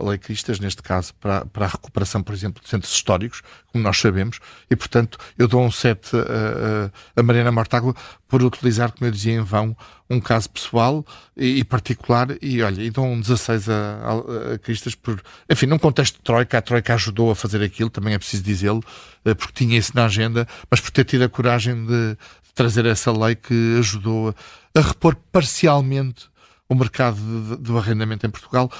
a 0.00 0.08
Lei 0.08 0.18
Cristas, 0.18 0.58
neste 0.58 0.82
caso, 0.82 1.14
para, 1.14 1.44
para 1.46 1.66
a 1.66 1.68
recuperação, 1.68 2.22
por 2.22 2.34
exemplo, 2.34 2.62
de 2.62 2.68
centros 2.68 2.92
históricos, 2.92 3.42
como 3.72 3.84
nós 3.84 3.98
sabemos, 3.98 4.40
e, 4.70 4.76
portanto, 4.76 5.18
eu 5.38 5.46
dou 5.46 5.62
um 5.62 5.70
7 5.70 6.16
a, 6.16 7.20
a, 7.20 7.22
Mariana 7.22 7.52
Mortágua 7.52 7.94
por 8.26 8.42
utilizar, 8.42 8.92
como 8.92 9.06
eu 9.06 9.12
dizia 9.12 9.34
em 9.34 9.42
vão, 9.42 9.76
um 10.08 10.20
caso 10.20 10.50
pessoal 10.50 11.04
e, 11.36 11.58
e 11.58 11.64
particular, 11.64 12.28
e 12.42 12.62
olha, 12.62 12.82
e 12.82 12.90
dou 12.90 13.04
um 13.04 13.20
16 13.20 13.68
a, 13.68 13.74
a, 13.74 14.54
a, 14.54 14.58
Cristas 14.58 14.94
por, 14.94 15.22
enfim, 15.48 15.66
num 15.66 15.78
contexto 15.78 16.16
de 16.16 16.22
Troika, 16.22 16.58
a 16.58 16.62
Troika 16.62 16.94
ajudou 16.94 17.30
a 17.30 17.36
fazer 17.36 17.62
aquilo, 17.62 17.90
também 17.90 18.14
é 18.14 18.18
preciso 18.18 18.42
dizê-lo, 18.42 18.82
eh, 19.24 19.34
porque 19.34 19.52
tinha 19.52 19.78
isso 19.78 19.92
na 19.94 20.06
agenda, 20.06 20.48
mas 20.68 20.80
por 20.80 20.90
ter 20.90 21.04
tido 21.04 21.22
a 21.22 21.28
coragem 21.28 21.86
de, 21.86 22.16
trazer 22.60 22.84
essa 22.84 23.10
lei 23.10 23.34
que 23.34 23.76
ajudou 23.78 24.34
a, 24.74 24.80
repor 24.80 25.16
parcialmente 25.32 26.28
o 26.68 26.74
mercado 26.74 27.56
do 27.56 27.78
arrendamento 27.78 28.26
em 28.26 28.30
Portugal, 28.30 28.70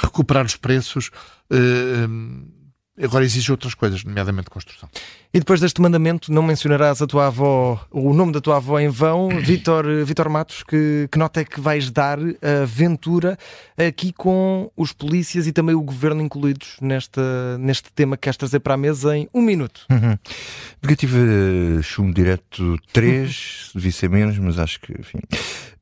recuperar 0.00 0.44
os 0.44 0.56
preços. 0.56 1.10
Uh, 1.50 2.59
agora 3.00 3.24
exige 3.24 3.50
outras 3.50 3.74
coisas, 3.74 4.04
nomeadamente 4.04 4.50
construção. 4.50 4.88
E 5.32 5.38
depois 5.38 5.60
deste 5.60 5.80
mandamento, 5.80 6.32
não 6.32 6.42
mencionarás 6.42 7.00
a 7.00 7.06
tua 7.06 7.28
avó, 7.28 7.80
o 7.90 8.12
nome 8.12 8.32
da 8.32 8.40
tua 8.40 8.56
avó 8.56 8.78
em 8.78 8.88
vão, 8.88 9.28
Vítor, 9.40 9.86
Vítor 10.04 10.28
Matos, 10.28 10.62
que, 10.62 11.08
que 11.10 11.18
nota 11.18 11.40
é 11.40 11.44
que 11.44 11.60
vais 11.60 11.90
dar 11.90 12.18
a 12.18 12.62
aventura 12.62 13.38
aqui 13.76 14.12
com 14.12 14.70
os 14.76 14.92
polícias 14.92 15.46
e 15.46 15.52
também 15.52 15.74
o 15.74 15.82
governo 15.82 16.20
incluídos 16.20 16.76
nesta, 16.80 17.56
neste 17.58 17.92
tema 17.92 18.16
que 18.16 18.22
queres 18.22 18.36
trazer 18.36 18.60
para 18.60 18.74
a 18.74 18.76
mesa 18.76 19.16
em 19.16 19.28
um 19.32 19.40
minuto? 19.40 19.86
Uhum. 19.90 20.18
Negativa 20.82 21.18
chumbo 21.82 22.12
direto 22.12 22.76
3, 22.92 23.70
devia 23.74 23.92
ser 23.92 24.10
menos, 24.10 24.38
mas 24.38 24.58
acho 24.58 24.80
que, 24.80 24.92
enfim. 24.92 25.20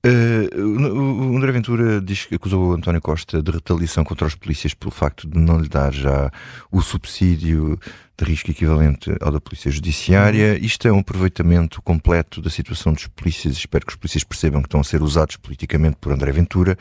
Uh, 0.07 1.33
o 1.33 1.37
André 1.37 1.51
Ventura 1.51 2.01
diz 2.01 2.25
que 2.25 2.37
acusou 2.37 2.71
o 2.71 2.73
António 2.73 3.01
Costa 3.01 3.43
de 3.43 3.51
retaliação 3.51 4.05
contra 4.05 4.29
os 4.29 4.37
polícias 4.37 4.73
pelo 4.73 4.93
facto 4.93 5.29
de 5.29 5.37
não 5.37 5.59
lhe 5.59 5.69
dar 5.69 5.93
já 5.93 6.31
o 6.71 6.81
subsídio 6.81 7.08
de 7.17 8.25
risco 8.25 8.51
equivalente 8.51 9.15
ao 9.21 9.33
da 9.33 9.41
Polícia 9.41 9.71
Judiciária. 9.71 10.59
Isto 10.59 10.89
é 10.89 10.93
um 10.93 10.99
aproveitamento 10.99 11.81
completo 11.83 12.43
da 12.43 12.51
situação 12.51 12.93
dos 12.93 13.07
polícias. 13.07 13.57
Espero 13.57 13.87
que 13.87 13.93
os 13.93 13.97
polícias 13.97 14.25
percebam 14.25 14.61
que 14.61 14.67
estão 14.67 14.81
a 14.81 14.85
ser 14.85 15.03
usados 15.03 15.37
politicamente 15.37 15.97
por 16.01 16.13
André 16.13 16.33
Ventura 16.33 16.77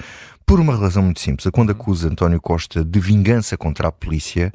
por 0.45 0.59
uma 0.59 0.75
razão 0.75 1.03
muito 1.03 1.19
simples. 1.19 1.47
Quando 1.51 1.71
acusa 1.71 2.09
António 2.09 2.41
Costa 2.41 2.83
de 2.83 2.99
vingança 2.99 3.57
contra 3.57 3.87
a 3.87 3.91
polícia, 3.91 4.53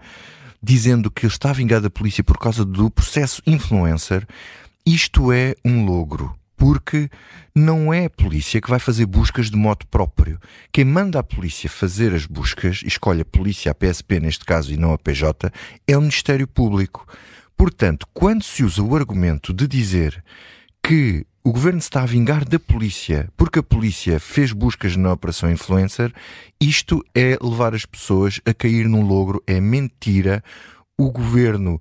dizendo 0.62 1.11
que 1.11 1.26
está 1.26 1.52
vingado 1.52 1.85
da 1.85 1.90
polícia 1.90 2.24
por 2.24 2.38
causa 2.38 2.64
do 2.64 2.90
processo 2.90 3.40
influencer, 3.46 4.26
isto 4.85 5.32
é 5.32 5.54
um 5.64 5.85
logro 5.85 6.35
porque 6.62 7.11
não 7.53 7.92
é 7.92 8.05
a 8.05 8.11
polícia 8.11 8.61
que 8.61 8.70
vai 8.70 8.79
fazer 8.79 9.05
buscas 9.05 9.51
de 9.51 9.57
modo 9.57 9.85
próprio. 9.88 10.38
Quem 10.72 10.85
manda 10.85 11.18
a 11.18 11.22
polícia 11.25 11.68
fazer 11.68 12.14
as 12.14 12.25
buscas, 12.25 12.83
escolhe 12.87 13.22
a 13.22 13.25
polícia, 13.25 13.72
a 13.72 13.75
PSP 13.75 14.20
neste 14.20 14.44
caso 14.44 14.72
e 14.72 14.77
não 14.77 14.92
a 14.92 14.98
PJ, 14.98 15.51
é 15.88 15.98
o 15.98 16.01
Ministério 16.01 16.46
Público. 16.46 17.05
Portanto, 17.57 18.07
quando 18.14 18.44
se 18.44 18.62
usa 18.62 18.81
o 18.81 18.94
argumento 18.94 19.53
de 19.53 19.66
dizer 19.66 20.22
que 20.81 21.27
o 21.42 21.51
governo 21.51 21.81
está 21.81 22.03
a 22.03 22.07
vingar 22.07 22.44
da 22.44 22.61
polícia 22.61 23.29
porque 23.37 23.59
a 23.59 23.64
polícia 23.64 24.20
fez 24.20 24.53
buscas 24.53 24.94
na 24.94 25.12
Operação 25.12 25.51
Influencer, 25.51 26.14
isto 26.61 27.05
é 27.12 27.37
levar 27.42 27.75
as 27.75 27.85
pessoas 27.85 28.40
a 28.46 28.55
cair 28.55 28.88
num 28.88 29.05
logro, 29.05 29.42
é 29.48 29.61
mentira. 29.61 30.44
O 30.96 31.11
governo 31.11 31.81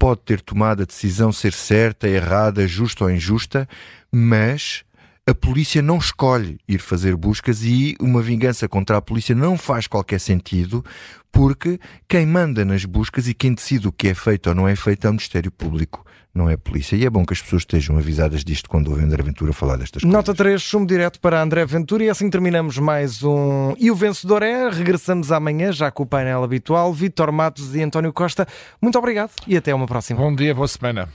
pode 0.00 0.22
ter 0.22 0.40
tomado 0.40 0.82
a 0.82 0.86
decisão 0.86 1.30
ser 1.30 1.52
certa, 1.52 2.08
errada, 2.08 2.66
justa 2.66 3.04
ou 3.04 3.10
injusta, 3.10 3.68
mas 4.10 4.82
a 5.26 5.34
polícia 5.34 5.80
não 5.80 5.98
escolhe 5.98 6.58
ir 6.66 6.80
fazer 6.80 7.16
buscas 7.16 7.62
e 7.62 7.96
uma 8.00 8.22
vingança 8.22 8.68
contra 8.68 8.96
a 8.96 9.02
polícia 9.02 9.34
não 9.34 9.56
faz 9.56 9.86
qualquer 9.86 10.18
sentido, 10.18 10.84
porque 11.30 11.78
quem 12.08 12.26
manda 12.26 12.64
nas 12.64 12.84
buscas 12.84 13.28
e 13.28 13.34
quem 13.34 13.54
decide 13.54 13.88
o 13.88 13.92
que 13.92 14.08
é 14.08 14.14
feito 14.14 14.48
ou 14.48 14.54
não 14.54 14.66
é 14.66 14.74
feito 14.74 15.06
é 15.06 15.10
o 15.10 15.12
Ministério 15.12 15.50
Público 15.52 16.04
não 16.34 16.48
é 16.48 16.54
a 16.54 16.58
polícia. 16.58 16.96
E 16.96 17.04
é 17.04 17.10
bom 17.10 17.24
que 17.24 17.32
as 17.32 17.42
pessoas 17.42 17.62
estejam 17.62 17.96
avisadas 17.96 18.44
disto 18.44 18.68
quando 18.68 18.88
ouvem 18.88 19.04
André 19.04 19.22
Ventura 19.22 19.52
falar 19.52 19.76
destas 19.76 20.02
coisas. 20.02 20.14
Nota 20.14 20.34
3, 20.34 20.62
sumo 20.62 20.86
direto 20.86 21.20
para 21.20 21.42
André 21.42 21.64
Ventura 21.64 22.04
e 22.04 22.10
assim 22.10 22.30
terminamos 22.30 22.78
mais 22.78 23.22
um. 23.22 23.74
E 23.78 23.90
o 23.90 23.94
vencedor 23.94 24.42
é. 24.42 24.70
Regressamos 24.70 25.32
amanhã, 25.32 25.72
já 25.72 25.90
com 25.90 26.04
o 26.04 26.06
painel 26.06 26.42
habitual. 26.44 26.92
Vitor 26.92 27.32
Matos 27.32 27.74
e 27.74 27.82
António 27.82 28.12
Costa. 28.12 28.46
Muito 28.80 28.98
obrigado 28.98 29.32
e 29.46 29.56
até 29.56 29.74
uma 29.74 29.86
próxima. 29.86 30.20
Bom 30.20 30.34
dia, 30.34 30.54
boa 30.54 30.68
semana. 30.68 31.08